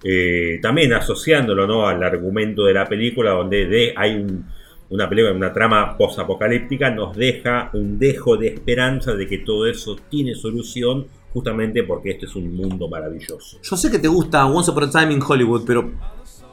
eh, 0.04 0.58
también 0.60 0.92
asociándolo 0.92 1.66
¿no? 1.66 1.86
al 1.86 2.02
argumento 2.02 2.64
de 2.64 2.74
la 2.74 2.86
película, 2.86 3.30
donde 3.30 3.66
de, 3.66 3.94
hay 3.96 4.16
un- 4.16 4.44
una 4.90 5.08
película, 5.08 5.32
una 5.32 5.52
trama 5.54 5.96
post-apocalíptica, 5.96 6.90
nos 6.90 7.16
deja 7.16 7.70
un 7.72 7.98
dejo 7.98 8.36
de 8.36 8.48
esperanza 8.48 9.14
de 9.14 9.26
que 9.26 9.38
todo 9.38 9.66
eso 9.66 9.96
tiene 10.10 10.34
solución, 10.34 11.06
justamente 11.32 11.82
porque 11.84 12.10
este 12.12 12.26
es 12.26 12.36
un 12.36 12.54
mundo 12.54 12.88
maravilloso. 12.88 13.58
Yo 13.62 13.76
sé 13.76 13.90
que 13.90 13.98
te 13.98 14.08
gusta 14.08 14.46
Once 14.46 14.70
Upon 14.70 14.84
a 14.84 14.90
Time 14.90 15.12
in 15.14 15.20
Hollywood, 15.26 15.62
pero 15.66 15.90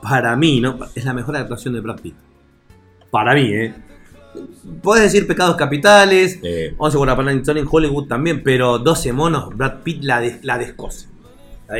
para 0.01 0.35
mí, 0.35 0.59
¿no? 0.61 0.79
Es 0.95 1.03
la 1.05 1.13
mejor 1.13 1.35
actuación 1.35 1.73
de 1.73 1.81
Brad 1.81 1.99
Pitt. 1.99 2.15
Para 3.11 3.33
mí, 3.35 3.41
¿eh? 3.51 3.73
Puedes 4.81 5.03
decir 5.11 5.27
pecados 5.27 5.55
capitales, 5.55 6.39
Eh, 6.43 6.73
Once 6.77 6.95
Upon 6.97 7.09
a 7.27 7.41
Time 7.41 7.59
in 7.61 7.67
Hollywood 7.69 8.07
también, 8.07 8.41
pero 8.43 8.77
12 8.79 9.11
monos, 9.11 9.49
Brad 9.55 9.81
Pitt 9.83 10.03
la, 10.03 10.21
des- 10.21 10.43
la 10.45 10.57
descoce. 10.57 11.07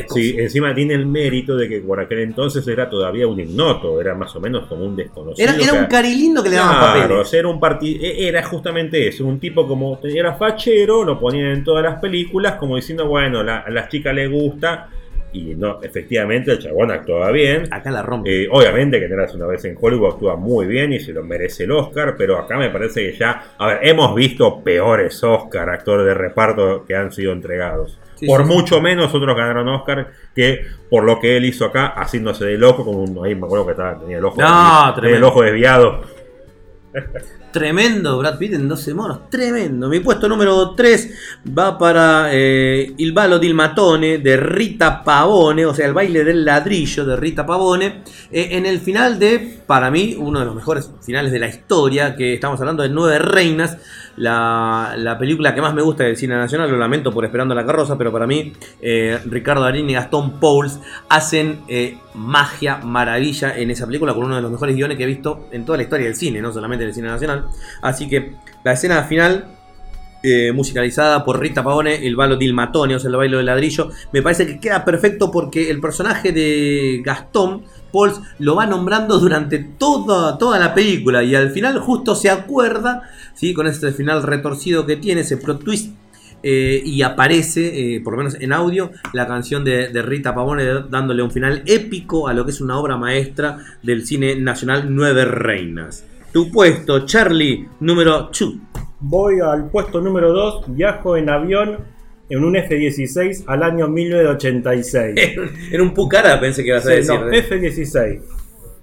Sí, 0.10 0.36
encima 0.38 0.74
tiene 0.76 0.94
el 0.94 1.06
mérito 1.08 1.56
de 1.58 1.68
que 1.68 1.80
por 1.80 2.00
aquel 2.00 2.20
entonces 2.20 2.68
era 2.68 2.90
todavía 2.90 3.28
un 3.28 3.40
ignoto, 3.40 4.00
era 4.00 4.14
más 4.14 4.36
o 4.36 4.40
menos 4.40 4.68
como 4.68 4.86
un 4.86 4.96
desconocido. 4.96 5.50
Era, 5.50 5.62
era 5.62 5.74
un 5.74 5.86
carilindo 5.88 6.44
que 6.44 6.50
le 6.50 6.56
daban 6.58 6.78
Claro, 6.78 7.10
papeles. 7.18 7.34
era 7.34 7.48
un 7.48 7.60
e- 7.82 8.28
era 8.28 8.44
justamente 8.44 9.08
eso, 9.08 9.26
un 9.26 9.40
tipo 9.40 9.68
como 9.68 10.00
era 10.04 10.34
fachero, 10.36 11.04
lo 11.04 11.20
ponían 11.20 11.48
en 11.52 11.64
todas 11.64 11.84
las 11.84 12.00
películas 12.00 12.54
como 12.56 12.76
diciendo, 12.76 13.08
bueno, 13.08 13.44
la- 13.44 13.60
a 13.60 13.70
las 13.72 13.90
chicas 13.90 14.14
les 14.14 14.30
gusta 14.30 14.90
y 15.32 15.56
no, 15.56 15.80
efectivamente 15.82 16.52
el 16.52 16.60
chabón 16.60 16.92
actuaba 16.92 17.32
bien. 17.32 17.64
Acá 17.72 17.92
la 17.92 18.02
rompe. 18.02 18.44
Eh, 18.44 18.48
obviamente 18.52 19.00
que 19.00 19.06
Tenerás 19.08 19.34
una 19.36 19.48
vez 19.48 19.64
en 19.66 19.76
Hollywood 19.80 20.14
actúa 20.14 20.36
muy 20.36 20.66
bien 20.66 20.94
y 20.94 21.00
se 21.00 21.14
lo 21.14 21.24
merece 21.24 21.64
el 21.66 21.72
Oscar, 21.72 22.16
pero 22.18 22.38
acá 22.38 22.58
me 22.58 22.70
parece 22.70 23.12
que 23.12 23.18
ya, 23.18 23.54
a 23.58 23.68
ver, 23.68 23.80
hemos 23.84 24.14
visto 24.16 24.62
peores 24.64 25.24
Oscar, 25.24 25.70
actores 25.70 26.06
de 26.06 26.14
reparto 26.14 26.84
que 26.86 26.96
han 26.96 27.12
sido 27.12 27.32
entregados. 27.32 27.98
Sí, 28.20 28.28
por 28.28 28.42
sí, 28.42 28.48
sí. 28.48 28.54
mucho 28.54 28.82
menos 28.82 29.14
otros 29.14 29.36
ganaron 29.36 29.68
Oscar 29.70 30.12
que 30.36 30.66
por 30.90 31.04
lo 31.04 31.20
que 31.20 31.38
él 31.38 31.46
hizo 31.46 31.66
acá, 31.66 31.94
haciéndose 31.96 32.46
de 32.46 32.58
loco, 32.58 32.84
con 32.84 32.96
un, 32.96 33.26
ahí 33.26 33.34
me 33.34 33.46
acuerdo 33.46 33.66
que 33.66 33.72
estaba, 33.72 33.98
tenía 33.98 34.18
el 34.18 34.26
ojo, 34.26 34.42
No, 34.42 34.94
tenía 34.96 35.16
el 35.16 35.24
ojo 35.24 35.42
desviado. 35.42 36.02
Tremendo 37.52 38.18
Brad 38.20 38.38
Pitt 38.38 38.54
en 38.54 38.68
12 38.68 38.94
monos, 38.94 39.30
tremendo. 39.30 39.90
Mi 39.90 40.00
puesto 40.00 40.30
número 40.30 40.76
3 40.76 41.10
va 41.58 41.78
para 41.78 42.30
eh, 42.32 42.94
Il 42.98 43.14
de 43.14 44.38
Rita 44.38 45.04
Pavone, 45.04 45.66
o 45.66 45.74
sea, 45.74 45.88
el 45.88 45.94
baile 45.94 46.24
del 46.24 46.46
ladrillo 46.46 47.06
de 47.06 47.16
Rita 47.16 47.46
Pavone, 47.46 48.04
eh, 48.32 48.50
en 48.52 48.66
el 48.66 48.80
final 48.80 49.18
de, 49.18 49.62
para 49.66 49.90
mí, 49.90 50.16
uno 50.20 50.40
de 50.40 50.46
los 50.46 50.56
mejores 50.56 50.92
finales 51.02 51.32
de 51.32 51.40
la 51.40 51.48
historia, 51.48 52.16
que 52.16 52.36
estamos 52.36 52.60
hablando 52.60 52.84
de 52.84 52.90
Nueve 52.90 53.20
Reinas, 53.20 53.78
la, 54.16 54.96
la 54.98 55.18
película 55.18 55.56
que 55.56 55.62
más 55.62 55.74
me 55.74 55.82
gusta 55.82 56.04
del 56.04 56.18
cine 56.18 56.36
nacional, 56.36 56.70
lo 56.70 56.78
lamento 56.78 57.12
por 57.12 57.24
Esperando 57.24 57.56
la 57.56 57.66
Carroza, 57.66 57.98
pero 57.98 58.12
para 58.12 58.28
mí, 58.28 58.54
eh, 58.82 59.18
Ricardo 59.26 59.64
Darín 59.64 59.90
y 59.90 59.94
Gastón 59.94 60.40
Pauls 60.40 60.80
hacen 61.08 61.62
eh, 61.68 61.98
magia, 62.16 62.78
maravilla 62.84 63.58
en 63.58 63.72
esa 63.72 63.86
película, 63.86 64.14
con 64.14 64.26
uno 64.26 64.36
de 64.36 64.42
los 64.42 64.52
mejores 64.52 64.76
guiones 64.76 64.98
que 64.98 65.04
he 65.04 65.08
visto 65.08 65.48
en 65.52 65.66
toda 65.66 65.78
la 65.78 65.84
historia 65.84 66.06
del 66.06 66.16
cine, 66.16 66.42
no 66.42 66.52
solamente 66.52 66.84
del 66.84 66.94
cine 66.94 67.08
nacional. 67.08 67.39
Así 67.82 68.08
que 68.08 68.36
la 68.64 68.74
escena 68.74 69.04
final, 69.04 69.56
eh, 70.22 70.52
musicalizada 70.52 71.24
por 71.24 71.40
Rita 71.40 71.64
Pavone, 71.64 72.06
el 72.06 72.16
balo 72.16 72.36
del 72.36 72.54
matone, 72.54 72.96
o 72.96 73.00
sea, 73.00 73.10
el 73.10 73.16
bailo 73.16 73.38
del 73.38 73.46
ladrillo, 73.46 73.90
me 74.12 74.22
parece 74.22 74.46
que 74.46 74.60
queda 74.60 74.84
perfecto 74.84 75.32
porque 75.32 75.70
el 75.70 75.80
personaje 75.80 76.34
de 76.34 77.02
Gastón 77.06 77.64
Pauls 77.92 78.20
lo 78.40 78.56
va 78.56 78.66
nombrando 78.66 79.18
durante 79.18 79.60
toda, 79.60 80.38
toda 80.38 80.60
la 80.60 80.74
película 80.74 81.24
y 81.24 81.36
al 81.36 81.52
final 81.52 81.80
justo 81.80 82.16
se 82.16 82.30
acuerda, 82.30 83.04
¿sí? 83.34 83.54
con 83.54 83.68
este 83.68 83.92
final 83.92 84.24
retorcido 84.24 84.86
que 84.86 84.98
tiene, 84.98 85.22
ese 85.22 85.38
plot 85.38 85.64
twist. 85.64 85.94
eh, 86.42 86.82
y 86.86 87.02
aparece, 87.02 87.96
eh, 87.96 88.02
por 88.02 88.14
lo 88.14 88.20
menos 88.20 88.36
en 88.40 88.54
audio, 88.54 88.92
la 89.14 89.28
canción 89.28 89.64
de, 89.66 89.90
de 89.90 90.02
Rita 90.02 90.34
Pavone 90.34 90.66
dándole 90.90 91.22
un 91.22 91.32
final 91.32 91.64
épico 91.66 92.28
a 92.28 92.34
lo 92.34 92.46
que 92.46 92.52
es 92.52 92.62
una 92.62 92.78
obra 92.78 92.96
maestra 92.98 93.58
del 93.84 94.06
cine 94.06 94.36
nacional 94.36 94.88
Nueve 94.90 95.26
Reinas. 95.26 96.06
Tu 96.32 96.52
puesto, 96.52 97.06
Charlie, 97.06 97.68
número 97.80 98.30
2. 98.32 98.56
Voy 99.02 99.40
al 99.40 99.70
puesto 99.70 100.00
número 100.02 100.32
2, 100.34 100.66
viajo 100.76 101.18
en 101.18 101.30
avión 101.30 101.78
en 102.30 102.44
un 102.44 102.56
F-16 102.56 103.46
al 103.48 103.64
año 103.64 103.88
1986. 103.88 105.16
En 105.72 105.82
un 105.82 105.94
pucara 105.94 106.40
pensé 106.40 106.64
que 106.64 106.70
ibas 106.70 106.86
a 106.86 106.90
Sí, 106.90 106.96
decir. 106.98 107.20
no, 107.20 107.32
F-16. 107.32 108.22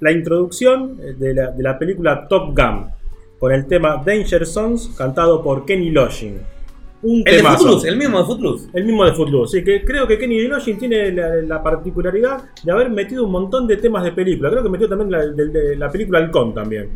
La 0.00 0.10
introducción 0.12 0.96
de 1.18 1.34
la, 1.34 1.50
de 1.52 1.62
la 1.62 1.78
película 1.78 2.26
Top 2.28 2.56
Gun 2.56 2.86
con 3.38 3.52
el 3.52 3.66
tema 3.66 4.02
Danger 4.04 4.44
Zones 4.46 4.90
cantado 4.96 5.42
por 5.42 5.64
Kenny 5.64 5.90
Loggins. 5.90 6.40
Un 7.02 7.22
el 7.26 7.36
de. 7.36 7.42
Footloose, 7.42 7.88
el 7.88 7.96
mismo 7.98 8.18
de 8.18 8.24
Footloose. 8.24 8.68
El 8.72 8.84
mismo 8.84 9.04
de 9.04 9.12
Footloose. 9.12 9.58
Sí, 9.58 9.64
que 9.64 9.84
creo 9.84 10.06
que 10.08 10.18
Kenny 10.18 10.48
Loggins 10.48 10.78
tiene 10.78 11.12
la, 11.12 11.36
la 11.42 11.62
particularidad 11.62 12.42
de 12.64 12.72
haber 12.72 12.90
metido 12.90 13.24
un 13.24 13.30
montón 13.30 13.66
de 13.68 13.76
temas 13.76 14.02
de 14.02 14.12
película. 14.12 14.50
Creo 14.50 14.62
que 14.62 14.68
metió 14.70 14.88
también 14.88 15.10
la, 15.12 15.24
de, 15.26 15.46
de 15.48 15.76
la 15.76 15.90
película 15.90 16.18
Halcón 16.18 16.52
también. 16.54 16.88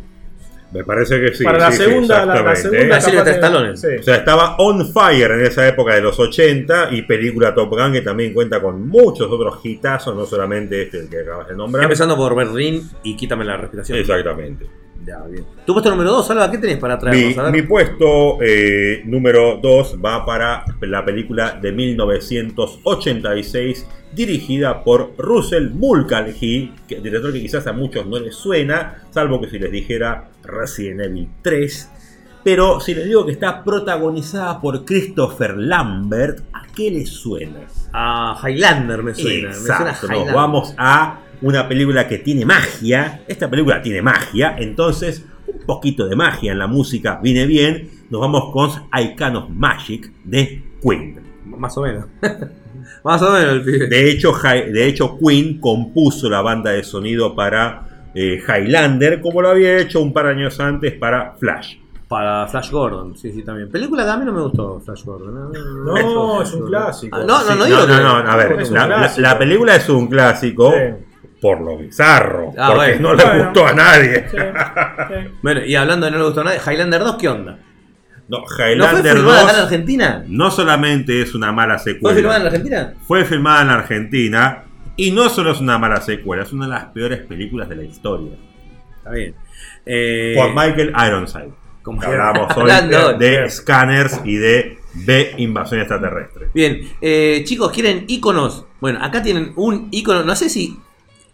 Me 0.71 0.83
parece 0.85 1.19
que 1.19 1.33
sí. 1.33 1.43
Para 1.43 1.57
la 1.59 1.71
sí, 1.71 1.77
sí, 1.77 1.83
segunda, 1.83 2.25
la, 2.25 2.41
la 2.41 2.55
segunda 2.55 2.97
¿eh? 2.97 3.33
Stallone. 3.33 3.77
sí. 3.77 3.87
O 3.99 4.03
sea, 4.03 4.15
estaba 4.15 4.55
on 4.57 4.91
fire 4.91 5.31
en 5.31 5.41
esa 5.41 5.67
época 5.67 5.95
de 5.95 6.01
los 6.01 6.17
80 6.17 6.89
y 6.91 7.01
película 7.01 7.53
Top 7.53 7.69
Gun 7.69 7.91
que 7.91 8.01
también 8.01 8.33
cuenta 8.33 8.61
con 8.61 8.87
muchos 8.87 9.29
otros 9.29 9.59
hitazos, 9.63 10.15
no 10.15 10.25
solamente 10.25 10.83
este 10.83 10.99
el 10.99 11.09
que 11.09 11.19
acabas 11.19 11.49
de 11.49 11.55
nombrar. 11.55 11.83
Empezando 11.83 12.15
por 12.15 12.35
Berlín 12.35 12.89
y 13.03 13.17
quítame 13.17 13.43
la 13.43 13.57
respiración. 13.57 13.97
Exactamente. 13.97 14.80
Ya, 15.05 15.19
bien. 15.27 15.45
Tu 15.65 15.73
puesto 15.73 15.89
número 15.89 16.11
2, 16.11 16.27
Salva, 16.27 16.49
¿qué 16.51 16.57
tenés 16.57 16.77
para 16.77 16.95
Mi, 16.95 17.01
traernos? 17.01 17.37
A 17.37 17.43
ver. 17.43 17.51
mi 17.51 17.61
puesto 17.63 18.37
eh, 18.41 19.01
número 19.05 19.59
2 19.61 19.97
va 20.03 20.25
para 20.25 20.63
la 20.81 21.03
película 21.03 21.59
de 21.61 21.71
1986 21.71 23.85
dirigida 24.13 24.83
por 24.83 25.13
Russell 25.17 25.69
Mulcahy, 25.71 26.73
que, 26.87 26.99
director 26.99 27.33
que 27.33 27.41
quizás 27.41 27.65
a 27.67 27.73
muchos 27.73 28.05
no 28.05 28.19
les 28.19 28.35
suena, 28.35 29.03
salvo 29.09 29.41
que 29.41 29.49
si 29.49 29.57
les 29.57 29.71
dijera 29.71 30.29
Resident 30.43 31.01
Evil 31.01 31.29
3. 31.41 31.89
Pero 32.43 32.79
si 32.79 32.95
les 32.95 33.05
digo 33.05 33.25
que 33.25 33.31
está 33.31 33.63
protagonizada 33.63 34.59
por 34.59 34.83
Christopher 34.83 35.55
Lambert, 35.57 36.39
¿a 36.53 36.63
qué 36.75 36.89
les 36.89 37.09
suena? 37.09 37.59
A 37.93 38.35
Highlander 38.43 39.03
me 39.03 39.13
suena. 39.13 39.49
me 39.49 39.53
suena 39.53 39.75
a 39.75 39.81
Exacto, 39.91 40.07
nos 40.07 40.33
vamos 40.33 40.73
a 40.77 41.19
una 41.41 41.67
película 41.67 42.07
que 42.07 42.19
tiene 42.19 42.45
magia. 42.45 43.23
Esta 43.27 43.49
película 43.49 43.81
tiene 43.81 44.01
magia, 44.01 44.55
entonces 44.57 45.25
un 45.47 45.65
poquito 45.65 46.07
de 46.07 46.15
magia 46.15 46.51
en 46.51 46.59
la 46.59 46.67
música 46.67 47.19
viene 47.21 47.45
bien. 47.45 47.89
Nos 48.09 48.21
vamos 48.21 48.51
con 48.51 48.69
I 48.99 49.15
Can 49.15 49.35
of 49.35 49.49
Magic 49.49 50.11
de 50.23 50.63
Queen. 50.81 51.19
Más 51.45 51.77
o 51.77 51.81
menos. 51.81 52.05
Más 53.03 53.21
o 53.21 53.31
menos 53.31 53.53
el 53.53 53.63
pibe. 53.63 53.87
De 53.87 54.09
hecho, 54.11 54.33
de 54.33 54.87
hecho 54.87 55.17
Queen 55.17 55.59
compuso 55.59 56.29
la 56.29 56.41
banda 56.41 56.71
de 56.71 56.83
sonido 56.83 57.35
para 57.35 58.09
eh, 58.13 58.39
Highlander, 58.47 59.21
como 59.21 59.41
lo 59.41 59.49
había 59.49 59.77
hecho 59.77 60.01
un 60.01 60.11
par 60.13 60.25
de 60.25 60.31
años 60.31 60.59
antes 60.59 60.93
para 60.93 61.33
Flash. 61.39 61.77
Para 62.07 62.45
Flash 62.47 62.71
Gordon, 62.71 63.15
sí, 63.17 63.31
sí, 63.31 63.41
también. 63.43 63.69
Película 63.71 64.03
que 64.03 64.09
a 64.09 64.17
mí 64.17 64.25
no 64.25 64.33
me 64.33 64.41
gustó, 64.41 64.81
Flash 64.81 65.03
Gordon. 65.05 65.51
No, 65.85 65.93
No, 65.93 66.41
es 66.41 66.53
un 66.53 66.67
clásico. 66.67 67.15
Ah, 67.17 67.23
no, 67.25 67.43
no, 67.45 67.55
no 67.55 67.63
Sí, 67.63 67.69
digo 67.69 67.81
no, 67.81 67.87
que- 67.87 67.93
no, 68.03 68.23
no, 68.23 68.31
a 68.31 68.35
ver, 68.35 68.71
la, 68.71 69.13
la 69.17 69.37
película 69.39 69.75
es 69.75 69.87
un 69.89 70.07
clásico 70.07 70.71
Sí. 70.73 71.05
Por 71.41 71.59
lo 71.61 71.77
bizarro, 71.77 72.53
Ah, 72.57 72.67
porque 72.73 72.91
bueno. 72.93 73.09
no 73.09 73.15
le 73.15 73.23
Bueno. 73.25 73.43
gustó 73.45 73.67
a 73.67 73.73
nadie. 73.73 74.25
Sí, 74.29 74.37
sí. 74.37 75.31
Bueno, 75.41 75.65
y 75.65 75.75
hablando 75.75 76.05
de 76.05 76.11
no 76.11 76.17
le 76.19 76.23
gustó 76.25 76.41
a 76.41 76.43
nadie, 76.45 76.59
Highlander 76.65 77.01
2, 77.01 77.15
¿qué 77.19 77.27
onda? 77.29 77.57
No, 78.29 78.37
¿No 78.39 78.45
fue 78.47 78.71
Highlander 78.73 79.15
filmada 79.17 79.41
acá 79.41 79.49
en 79.51 79.55
2 79.57 79.63
Argentina? 79.65 80.23
no 80.27 80.51
solamente 80.51 81.21
es 81.21 81.33
una 81.35 81.51
mala 81.51 81.79
¿Fue 81.79 81.93
filmada 81.93 82.13
en 82.13 82.21
secuela, 82.23 82.45
Argentina? 82.47 82.93
fue 83.07 83.25
filmada 83.25 83.61
en 83.63 83.69
Argentina 83.69 84.63
y 84.95 85.11
no 85.11 85.29
solo 85.29 85.51
es 85.51 85.59
una 85.59 85.77
mala 85.77 85.99
secuela, 85.99 86.43
es 86.43 86.53
una 86.53 86.65
de 86.65 86.71
las 86.71 86.85
peores 86.85 87.19
películas 87.21 87.67
de 87.67 87.75
la 87.75 87.83
historia. 87.83 88.33
Está 88.97 89.09
bien. 89.11 89.35
Eh, 89.85 90.35
Por 90.37 90.49
Michael 90.51 90.93
Ironside. 91.07 91.49
como- 91.81 92.01
Hablamos 92.03 92.47
hoy 92.55 92.61
Hablando- 92.71 93.13
de 93.17 93.49
scanners 93.49 94.21
y 94.23 94.35
de 94.37 94.77
B 94.93 95.33
invasión 95.37 95.79
extraterrestre. 95.81 96.49
Bien, 96.53 96.81
eh, 97.01 97.41
chicos, 97.45 97.71
¿quieren 97.71 98.05
iconos? 98.07 98.65
Bueno, 98.79 98.99
acá 99.03 99.23
tienen 99.23 99.53
un 99.55 99.87
icono, 99.91 100.23
no 100.23 100.35
sé 100.35 100.47
si 100.49 100.77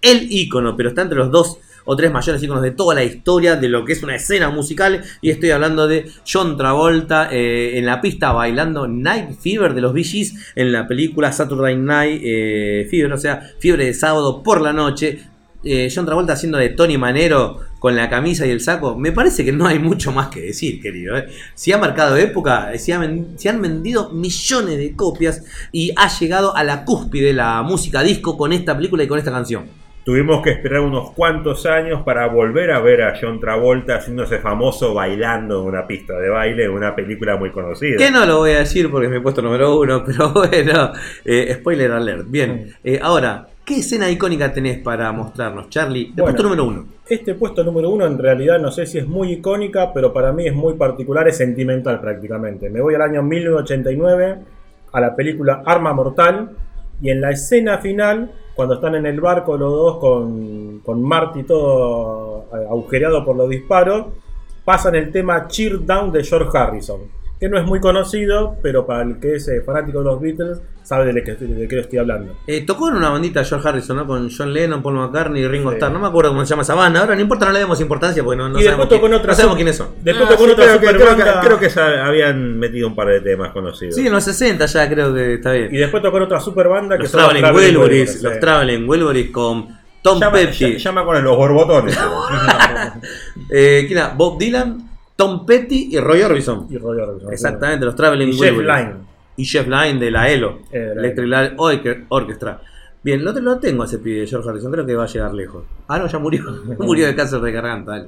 el 0.01 0.31
icono, 0.31 0.75
pero 0.75 0.89
está 0.89 1.01
entre 1.01 1.17
los 1.17 1.31
dos 1.31 1.59
o 1.89 1.95
tres 1.95 2.11
mayores 2.11 2.43
iconos 2.43 2.61
de 2.61 2.71
toda 2.71 2.93
la 2.93 3.03
historia 3.03 3.55
de 3.55 3.69
lo 3.69 3.85
que 3.85 3.93
es 3.93 4.03
una 4.03 4.15
escena 4.15 4.49
musical. 4.49 5.03
Y 5.21 5.29
estoy 5.29 5.51
hablando 5.51 5.87
de 5.87 6.11
John 6.29 6.57
Travolta 6.57 7.29
eh, 7.31 7.77
en 7.77 7.85
la 7.85 8.01
pista 8.01 8.33
bailando 8.33 8.87
Night 8.87 9.39
Fever 9.39 9.73
de 9.73 9.81
los 9.81 9.93
Gees 9.93 10.33
en 10.55 10.73
la 10.73 10.85
película 10.85 11.31
Saturday 11.31 11.77
Night 11.77 12.21
eh, 12.23 12.87
Fever, 12.91 13.13
o 13.13 13.17
sea, 13.17 13.41
fiebre 13.59 13.85
de 13.85 13.93
sábado 13.93 14.43
por 14.43 14.59
la 14.61 14.73
noche. 14.73 15.19
eh, 15.63 15.89
John 15.93 16.05
Travolta 16.05 16.33
haciendo 16.33 16.57
de 16.57 16.69
Tony 16.69 16.97
Manero 16.97 17.61
con 17.79 17.95
la 17.95 18.09
camisa 18.09 18.45
y 18.45 18.49
el 18.49 18.59
saco, 18.59 18.97
me 18.97 19.13
parece 19.13 19.45
que 19.45 19.53
no 19.53 19.65
hay 19.65 19.79
mucho 19.79 20.11
más 20.11 20.27
que 20.27 20.41
decir, 20.41 20.81
querido. 20.81 21.15
Si 21.55 21.71
ha 21.71 21.77
marcado 21.77 22.17
época, 22.17 22.77
si, 22.77 22.91
ha 22.91 22.99
si 23.37 23.47
han 23.47 23.61
vendido 23.61 24.09
millones 24.09 24.77
de 24.77 24.93
copias 24.93 25.43
y 25.71 25.93
ha 25.95 26.09
llegado 26.19 26.53
a 26.55 26.65
la 26.65 26.83
cúspide 26.83 27.27
de 27.27 27.33
la 27.33 27.61
música 27.61 28.03
disco 28.03 28.37
con 28.37 28.51
esta 28.51 28.75
película 28.75 29.03
y 29.03 29.07
con 29.07 29.19
esta 29.19 29.31
canción. 29.31 29.86
Tuvimos 30.07 30.41
que 30.41 30.51
esperar 30.51 30.79
unos 30.79 31.11
cuantos 31.11 31.65
años 31.65 32.01
para 32.03 32.27
volver 32.27 32.71
a 32.71 32.79
ver 32.79 33.01
a 33.01 33.15
John 33.19 33.41
Travolta 33.41 33.97
haciéndose 33.97 34.39
famoso 34.39 34.93
bailando 34.93 35.59
en 35.59 35.67
una 35.67 35.85
pista 35.85 36.17
de 36.17 36.29
baile 36.29 36.63
en 36.63 36.71
una 36.71 36.95
película 36.95 37.35
muy 37.35 37.51
conocida. 37.51 37.97
Que 37.97 38.09
no 38.09 38.25
lo 38.25 38.37
voy 38.37 38.51
a 38.51 38.59
decir 38.59 38.89
porque 38.89 39.07
es 39.07 39.11
mi 39.11 39.19
puesto 39.19 39.41
número 39.41 39.77
uno, 39.77 40.01
pero 40.05 40.31
bueno, 40.31 40.93
eh, 41.25 41.53
spoiler 41.59 41.91
alert. 41.91 42.23
Bien, 42.29 42.73
eh, 42.85 42.97
ahora, 43.03 43.47
¿qué 43.65 43.79
escena 43.79 44.09
icónica 44.09 44.53
tenés 44.53 44.77
para 44.77 45.11
mostrarnos, 45.11 45.69
Charlie? 45.69 46.03
El 46.05 46.13
Bueno. 46.13 46.23
puesto 46.23 46.43
número 46.43 46.63
uno. 46.63 46.85
Este 47.09 47.33
puesto 47.35 47.65
número 47.65 47.89
uno 47.89 48.05
en 48.05 48.17
realidad 48.17 48.61
no 48.61 48.71
sé 48.71 48.85
si 48.85 48.99
es 48.99 49.07
muy 49.09 49.33
icónica, 49.33 49.91
pero 49.93 50.13
para 50.13 50.31
mí 50.31 50.47
es 50.47 50.53
muy 50.53 50.75
particular, 50.75 51.27
es 51.27 51.35
sentimental 51.35 51.99
prácticamente. 51.99 52.69
Me 52.69 52.79
voy 52.79 52.95
al 52.95 53.01
año 53.01 53.23
1989 53.23 54.37
a 54.93 55.01
la 55.01 55.13
película 55.17 55.63
Arma 55.65 55.91
Mortal 55.91 56.51
y 57.01 57.09
en 57.09 57.19
la 57.19 57.31
escena 57.31 57.79
final, 57.79 58.31
cuando 58.57 58.73
están 58.73 58.95
en 58.95 59.05
el 59.05 59.21
barco 59.21 59.55
los 59.55 59.71
dos 59.71 59.97
con, 59.99 60.79
con 60.83 61.03
Marty 61.03 61.43
todo 61.43 62.47
eh, 62.51 62.65
agujereado 62.67 63.23
por 63.23 63.35
los 63.35 63.47
disparos, 63.47 64.07
pasan 64.65 64.95
el 64.95 65.11
tema 65.11 65.47
Cheer 65.47 65.85
Down 65.85 66.11
de 66.11 66.23
George 66.23 66.57
Harrison, 66.57 67.01
que 67.39 67.49
no 67.49 67.57
es 67.59 67.65
muy 67.65 67.79
conocido, 67.79 68.55
pero 68.63 68.85
para 68.87 69.03
el 69.03 69.19
que 69.19 69.35
es 69.35 69.47
eh, 69.47 69.61
fanático 69.65 69.99
de 69.99 70.05
los 70.05 70.19
Beatles 70.19 70.59
sabe 70.81 71.13
de, 71.13 71.23
qué 71.23 71.31
estoy- 71.31 71.47
de 71.47 71.67
qué 71.67 71.79
estoy 71.79 71.99
hablando. 71.99 72.33
Eh, 72.47 72.65
tocó 72.65 72.89
en 72.89 72.95
una 72.95 73.09
bandita 73.09 73.43
George 73.43 73.67
Harrison, 73.67 73.97
¿no? 73.97 74.07
Con 74.07 74.29
John 74.35 74.53
Lennon, 74.53 74.81
Paul 74.81 74.95
McCartney 74.95 75.43
y 75.43 75.47
Ringo 75.47 75.69
Sí. 75.71 75.75
Starr. 75.75 75.91
No 75.91 75.99
me 75.99 76.07
acuerdo 76.07 76.31
cómo 76.31 76.43
se 76.45 76.49
llama 76.49 76.61
esa 76.63 76.73
banda. 76.75 77.01
Ahora 77.01 77.13
no 77.15 77.21
importa, 77.21 77.45
no 77.45 77.51
le 77.51 77.59
demos 77.59 77.79
importancia 77.81 78.23
porque 78.23 78.37
no, 78.37 78.49
no 78.49 78.57
y 78.59 78.63
sabemos, 78.63 78.85
después 78.85 78.89
tocó 78.89 79.05
en 79.05 79.11
quién- 79.11 79.19
otra 79.19 79.31
no 79.31 79.35
sabemos 79.35 79.55
quiénes 79.55 79.75
son. 79.75 79.87
Después 80.01 80.25
Ah, 80.27 80.31
tocó 80.31 80.43
en 80.43 80.47
sí, 80.49 80.53
otra 80.53 80.65
creo, 80.65 80.79
que, 80.79 80.97
creo 81.47 81.59
que- 81.59 81.67
que 81.69 81.79
habían 81.79 82.57
metido 82.57 82.87
un 82.87 82.95
par 82.95 83.07
de 83.09 83.19
temas 83.21 83.51
conocidos. 83.51 83.95
Sí, 83.95 84.07
en 84.07 84.13
los 84.13 84.23
60 84.23 84.65
ya 84.65 84.89
creo 84.89 85.13
que 85.13 85.33
está 85.35 85.51
bien. 85.51 85.67
Y 85.75 85.77
después 85.77 86.01
tocó 86.01 86.17
en 86.17 86.23
otra 86.23 86.39
super 86.39 86.67
banda 86.69 86.95
que 86.97 87.03
Los 87.03 87.11
son 87.11 87.19
Traveling 87.19 87.41
Traveling 87.43 87.67
Wilburys, 87.77 87.89
Wilburys, 88.09 88.23
los 88.23 88.33
sí. 88.33 88.39
Traveling 88.39 88.89
Wilburys 88.89 89.31
con 89.31 89.77
Tom 90.01 90.19
llama, 90.21 90.31
Petty. 90.37 90.65
ll- 90.65 90.77
llama 90.77 91.03
con 91.05 91.23
los 91.23 91.37
borbotones. 91.37 91.99
Eh, 93.49 93.83
¿Quién 93.87 93.99
era? 93.99 94.09
Bob 94.15 94.37
Dylan, 94.39 94.89
Tom 95.17 95.45
Petty 95.45 95.89
y 95.91 95.99
Roy 95.99 96.21
Orbison. 96.21 96.67
Y 96.69 96.77
Roy 96.77 96.99
Orbison. 97.01 97.33
Exactamente, 97.33 97.85
los 97.85 97.95
Traveling 97.95 98.29
Y 98.29 98.33
Jeff 98.37 98.55
Wilburys. 98.57 98.67
Lynne. 98.85 98.93
Y 99.35 99.45
Jeff 99.45 99.67
Lynne 99.67 99.99
de 99.99 100.11
la 100.11 100.29
ELO, 100.31 100.59
Eh, 100.71 100.79
de 100.79 100.95
la 100.95 101.01
Electric 101.01 101.27
Light 101.27 101.53
Orche- 101.57 102.05
Orchestra. 102.07 102.61
Bien, 103.03 103.23
lo, 103.23 103.31
lo 103.33 103.59
tengo 103.59 103.83
a 103.83 103.85
ese 103.85 103.99
pibe, 103.99 104.25
George 104.25 104.47
Harrison, 104.49 104.71
creo 104.71 104.85
que 104.85 104.95
va 104.95 105.03
a 105.03 105.07
llegar 105.07 105.33
lejos. 105.33 105.63
Ah, 105.87 105.99
no, 105.99 106.07
ya 106.07 106.17
murió. 106.19 106.43
murió 106.79 107.05
de 107.07 107.15
cáncer 107.15 107.41
de 107.41 107.51
garganta. 107.51 107.91
dale. 107.91 108.07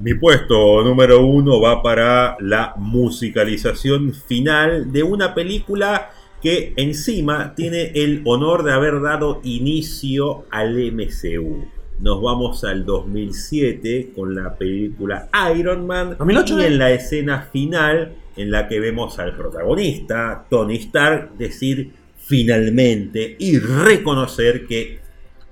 Mi 0.00 0.14
puesto 0.14 0.82
número 0.82 1.24
uno 1.24 1.60
va 1.60 1.80
para 1.82 2.36
la 2.40 2.74
musicalización 2.76 4.12
final 4.12 4.90
de 4.92 5.04
una 5.04 5.34
película 5.34 6.10
que 6.42 6.74
encima 6.76 7.54
tiene 7.54 7.92
el 7.94 8.20
honor 8.26 8.64
de 8.64 8.72
haber 8.72 9.00
dado 9.00 9.40
inicio 9.44 10.46
al 10.50 10.74
MCU. 10.92 11.64
Nos 12.04 12.20
vamos 12.20 12.62
al 12.64 12.84
2007 12.84 14.12
con 14.14 14.34
la 14.34 14.54
película 14.54 15.30
Iron 15.56 15.86
Man 15.86 16.16
2008, 16.18 16.60
y 16.60 16.64
en 16.64 16.78
la 16.78 16.90
escena 16.90 17.48
final 17.50 18.12
en 18.36 18.50
la 18.50 18.68
que 18.68 18.78
vemos 18.78 19.18
al 19.18 19.34
protagonista, 19.34 20.44
Tony 20.50 20.76
Stark, 20.76 21.30
decir 21.38 21.94
finalmente 22.18 23.36
y 23.38 23.58
reconocer 23.58 24.66
que 24.66 25.00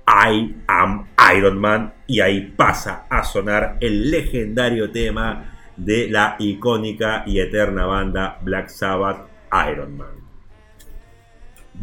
I 0.05 0.53
am 0.67 1.07
Iron 1.35 1.57
Man 1.57 1.91
y 2.05 2.19
ahí 2.19 2.53
pasa 2.55 3.07
a 3.09 3.23
sonar 3.23 3.77
el 3.81 4.11
legendario 4.11 4.91
tema 4.91 5.71
de 5.75 6.07
la 6.07 6.35
icónica 6.37 7.23
y 7.25 7.39
eterna 7.39 7.87
banda 7.87 8.37
Black 8.43 8.69
Sabbath 8.69 9.27
Iron 9.71 9.97
Man. 9.97 10.22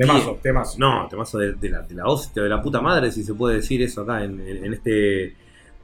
Temazo, 0.07 0.39
temazo. 0.43 0.79
No, 0.79 1.07
temazo 1.09 1.39
de, 1.39 1.53
de 1.55 1.69
la, 1.69 1.83
de 1.83 1.95
la 1.95 2.07
hostia, 2.07 2.43
de 2.43 2.49
la 2.49 2.63
puta 2.63 2.81
madre, 2.81 3.13
si 3.13 3.23
se 3.23 3.35
puede 3.35 3.57
decir 3.57 3.83
eso 3.83 4.03
acá 4.03 4.25
en, 4.25 4.41
en- 4.41 4.65
en 4.65 4.73
este 4.75 5.35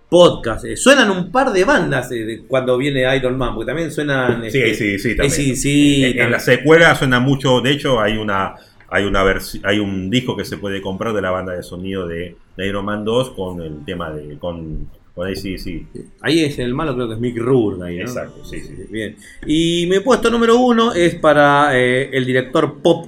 podcast. 0.08 0.64
Eh, 0.64 0.76
suenan 0.76 1.10
un 1.10 1.30
par 1.30 1.52
de 1.52 1.64
bandas 1.64 2.10
eh, 2.12 2.24
de 2.24 2.42
cuando 2.46 2.78
viene 2.78 3.14
Iron 3.16 3.36
Man, 3.36 3.54
porque 3.54 3.66
también 3.66 3.90
suenan. 3.92 4.40
Sí, 4.50 4.58
este, 4.58 4.74
sí, 4.74 4.98
sí, 4.98 5.16
también. 5.16 5.32
AC/DC, 5.32 5.68
en, 5.68 6.04
en 6.04 6.10
también. 6.12 6.30
la 6.30 6.40
secuela 6.40 6.94
suena 6.94 7.20
mucho, 7.20 7.60
de 7.60 7.72
hecho 7.72 8.00
hay 8.00 8.16
una 8.16 8.54
hay 8.88 9.04
una 9.04 9.24
hay 9.64 9.78
un 9.80 10.08
disco 10.10 10.36
que 10.36 10.44
se 10.44 10.58
puede 10.58 10.80
comprar 10.80 11.12
de 11.12 11.20
la 11.22 11.30
banda 11.30 11.52
de 11.52 11.62
sonido 11.62 12.06
de, 12.06 12.36
Iron 12.58 12.84
Man 12.84 13.04
2 13.04 13.30
con 13.32 13.60
el 13.60 13.84
tema 13.84 14.10
de 14.10 14.38
con 14.38 14.88
con 15.14 15.34
sí, 15.34 15.86
Ahí 16.20 16.44
es 16.44 16.58
el 16.58 16.74
malo, 16.74 16.94
creo 16.94 17.08
que 17.08 17.14
es 17.14 17.20
Mick 17.20 17.38
Rourke. 17.38 17.82
Ahí, 17.84 17.96
¿no? 17.96 18.02
Exacto, 18.02 18.44
sí, 18.44 18.60
sí. 18.60 18.74
Bien. 18.90 19.16
Y 19.46 19.86
mi 19.90 20.00
puesto 20.00 20.30
número 20.30 20.58
uno 20.58 20.92
es 20.92 21.14
para 21.14 21.70
eh, 21.76 22.10
el 22.12 22.24
director 22.26 22.80
pop 22.82 23.06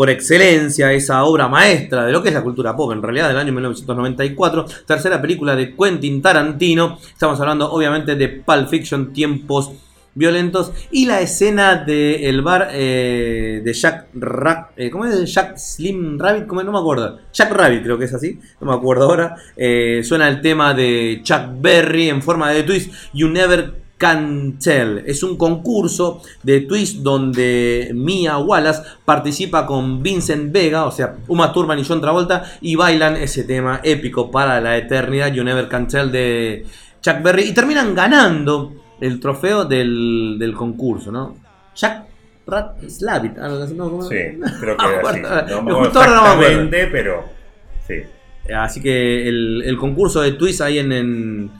por 0.00 0.08
excelencia, 0.08 0.90
esa 0.94 1.24
obra 1.24 1.46
maestra 1.46 2.06
de 2.06 2.12
lo 2.12 2.22
que 2.22 2.30
es 2.30 2.34
la 2.34 2.40
cultura 2.40 2.74
pop, 2.74 2.90
en 2.90 3.02
realidad 3.02 3.28
del 3.28 3.36
año 3.36 3.52
1994, 3.52 4.64
tercera 4.86 5.20
película 5.20 5.54
de 5.54 5.76
Quentin 5.76 6.22
Tarantino, 6.22 6.98
estamos 7.02 7.38
hablando 7.38 7.70
obviamente 7.70 8.14
de 8.14 8.30
Pulp 8.30 8.66
Fiction, 8.70 9.12
tiempos 9.12 9.72
violentos, 10.14 10.72
y 10.90 11.04
la 11.04 11.20
escena 11.20 11.84
del 11.84 12.40
bar 12.40 12.70
eh, 12.72 13.60
de 13.62 13.72
Jack 13.74 14.06
Rabbit, 14.14 14.90
¿cómo 14.90 15.04
es? 15.04 15.34
Jack 15.34 15.58
Slim 15.58 16.18
Rabbit, 16.18 16.46
¿cómo 16.46 16.62
no 16.62 16.72
me 16.72 16.78
acuerdo, 16.78 17.18
Jack 17.30 17.52
Rabbit 17.52 17.82
creo 17.82 17.98
que 17.98 18.06
es 18.06 18.14
así, 18.14 18.38
no 18.58 18.68
me 18.68 18.72
acuerdo 18.72 19.04
ahora, 19.04 19.36
Eh, 19.54 20.00
suena 20.02 20.28
el 20.28 20.40
tema 20.40 20.72
de 20.72 21.20
Chuck 21.22 21.60
Berry 21.60 22.08
en 22.08 22.22
forma 22.22 22.50
de 22.52 22.62
twist, 22.62 22.90
You 23.12 23.28
Never 23.28 23.89
Can 24.00 24.58
Tell. 24.58 25.04
Es 25.04 25.22
un 25.22 25.36
concurso 25.36 26.22
de 26.42 26.62
twist 26.62 27.00
donde 27.00 27.90
Mia 27.94 28.38
Wallace 28.38 28.82
participa 29.04 29.66
con 29.66 30.02
Vincent 30.02 30.50
Vega, 30.50 30.86
o 30.86 30.90
sea, 30.90 31.16
Uma 31.28 31.52
Thurman 31.52 31.78
y 31.78 31.84
John 31.84 32.00
Travolta, 32.00 32.44
y 32.62 32.76
bailan 32.76 33.16
ese 33.16 33.44
tema 33.44 33.82
épico 33.84 34.30
para 34.30 34.58
la 34.58 34.78
eternidad, 34.78 35.30
You 35.34 35.44
Never 35.44 35.68
Can 35.68 35.86
Tell 35.86 36.10
de 36.10 36.64
Chuck 37.02 37.22
Berry, 37.22 37.42
y 37.42 37.52
terminan 37.52 37.94
ganando 37.94 38.72
el 39.02 39.20
trofeo 39.20 39.66
del, 39.66 40.36
del 40.38 40.54
concurso, 40.54 41.12
¿no? 41.12 41.36
Jack 41.76 42.06
Rat 42.46 42.82
Slavit, 42.88 43.36
algo 43.36 43.62
así, 43.62 43.74
¿no? 43.74 44.00
Sí, 44.00 44.16
creo 44.60 44.76
que 44.78 44.86
era 45.20 45.40
así. 45.40 45.50
No 45.50 45.62
me 45.62 45.86
exactamente, 45.86 46.86
pero 46.86 47.24
sí. 47.86 47.96
Así 48.56 48.80
que 48.80 49.28
el, 49.28 49.62
el 49.66 49.76
concurso 49.76 50.22
de 50.22 50.32
twist 50.32 50.62
ahí 50.62 50.78
en, 50.78 50.90
en, 50.90 51.50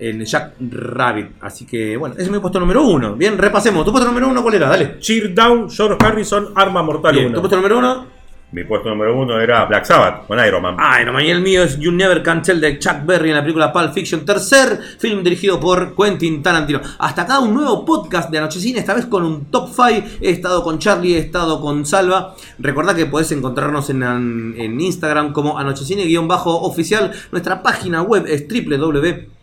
en 0.00 0.24
Jack 0.24 0.54
Rabbit. 0.58 1.32
Así 1.40 1.66
que 1.66 1.96
bueno, 1.96 2.14
ese 2.14 2.24
es 2.24 2.30
mi 2.30 2.38
puesto 2.38 2.58
número 2.58 2.82
uno. 2.84 3.14
Bien, 3.14 3.36
repasemos. 3.38 3.84
¿Tu 3.84 3.92
puesto 3.92 4.08
número 4.08 4.28
uno 4.28 4.42
cuál 4.42 4.54
era? 4.54 4.68
Dale. 4.68 4.98
Cheer 4.98 5.34
Down, 5.34 5.70
George 5.70 6.04
Harrison, 6.04 6.48
Arma 6.54 6.82
Mortal 6.82 7.12
Bien, 7.12 7.26
1. 7.26 7.34
¿Tu 7.34 7.40
puesto 7.40 7.56
número 7.56 7.78
uno? 7.78 8.20
Mi 8.52 8.64
puesto 8.64 8.88
número 8.88 9.16
uno 9.16 9.40
era 9.40 9.64
Black 9.66 9.84
Sabbath 9.84 10.26
con 10.26 10.44
Iron 10.44 10.60
Man. 10.60 10.74
Ah, 10.76 11.04
no, 11.04 11.20
y 11.20 11.30
el 11.30 11.40
mío 11.40 11.62
es 11.62 11.78
You 11.78 11.92
Never 11.92 12.20
Can 12.20 12.42
Tell 12.42 12.60
de 12.60 12.80
Chuck 12.80 13.04
Berry 13.04 13.28
en 13.28 13.36
la 13.36 13.42
película 13.42 13.72
Pulp 13.72 13.92
Fiction. 13.92 14.24
Tercer 14.24 14.76
film 14.98 15.22
dirigido 15.22 15.60
por 15.60 15.94
Quentin 15.94 16.42
Tarantino. 16.42 16.80
Hasta 16.98 17.22
acá 17.22 17.38
un 17.38 17.54
nuevo 17.54 17.84
podcast 17.84 18.28
de 18.28 18.38
Anochecine, 18.38 18.80
esta 18.80 18.94
vez 18.94 19.06
con 19.06 19.24
un 19.24 19.44
top 19.52 19.68
5. 19.68 20.08
He 20.20 20.30
estado 20.30 20.64
con 20.64 20.80
Charlie, 20.80 21.14
he 21.14 21.18
estado 21.18 21.60
con 21.60 21.86
Salva. 21.86 22.34
Recordá 22.58 22.92
que 22.96 23.06
podés 23.06 23.30
encontrarnos 23.30 23.88
en, 23.90 24.02
en 24.02 24.80
Instagram 24.80 25.32
como 25.32 25.56
Anochecine-oficial. 25.56 27.12
Nuestra 27.30 27.62
página 27.62 28.02
web 28.02 28.24
es 28.26 28.48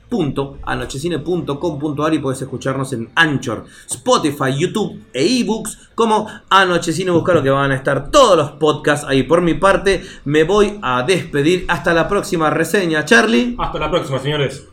www.anochecine.com.ar 0.09 2.13
y 2.13 2.19
podés 2.19 2.41
escucharnos 2.41 2.93
en 2.93 3.09
Anchor, 3.15 3.65
Spotify, 3.89 4.57
YouTube 4.57 5.01
e 5.13 5.41
ebooks 5.41 5.89
como 5.95 6.27
Anochecine. 6.49 7.11
Buscar 7.11 7.43
que 7.43 7.49
van 7.49 7.71
a 7.71 7.75
estar 7.75 8.09
todos 8.11 8.37
los 8.37 8.51
podcasts 8.51 9.05
ahí. 9.07 9.23
Por 9.23 9.41
mi 9.41 9.55
parte, 9.55 10.01
me 10.25 10.43
voy 10.43 10.79
a 10.81 11.03
despedir. 11.03 11.65
Hasta 11.67 11.93
la 11.93 12.07
próxima 12.07 12.49
reseña, 12.49 13.03
Charlie. 13.05 13.55
Hasta 13.57 13.79
la 13.79 13.91
próxima, 13.91 14.19
señores. 14.19 14.67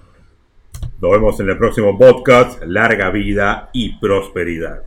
Nos 1.01 1.11
vemos 1.11 1.41
en 1.41 1.51
el 1.51 1.59
próximo 1.59 1.99
podcast. 1.99 2.63
Larga 2.65 3.11
vida 3.11 3.71
y 3.73 3.99
prosperidad. 3.99 4.83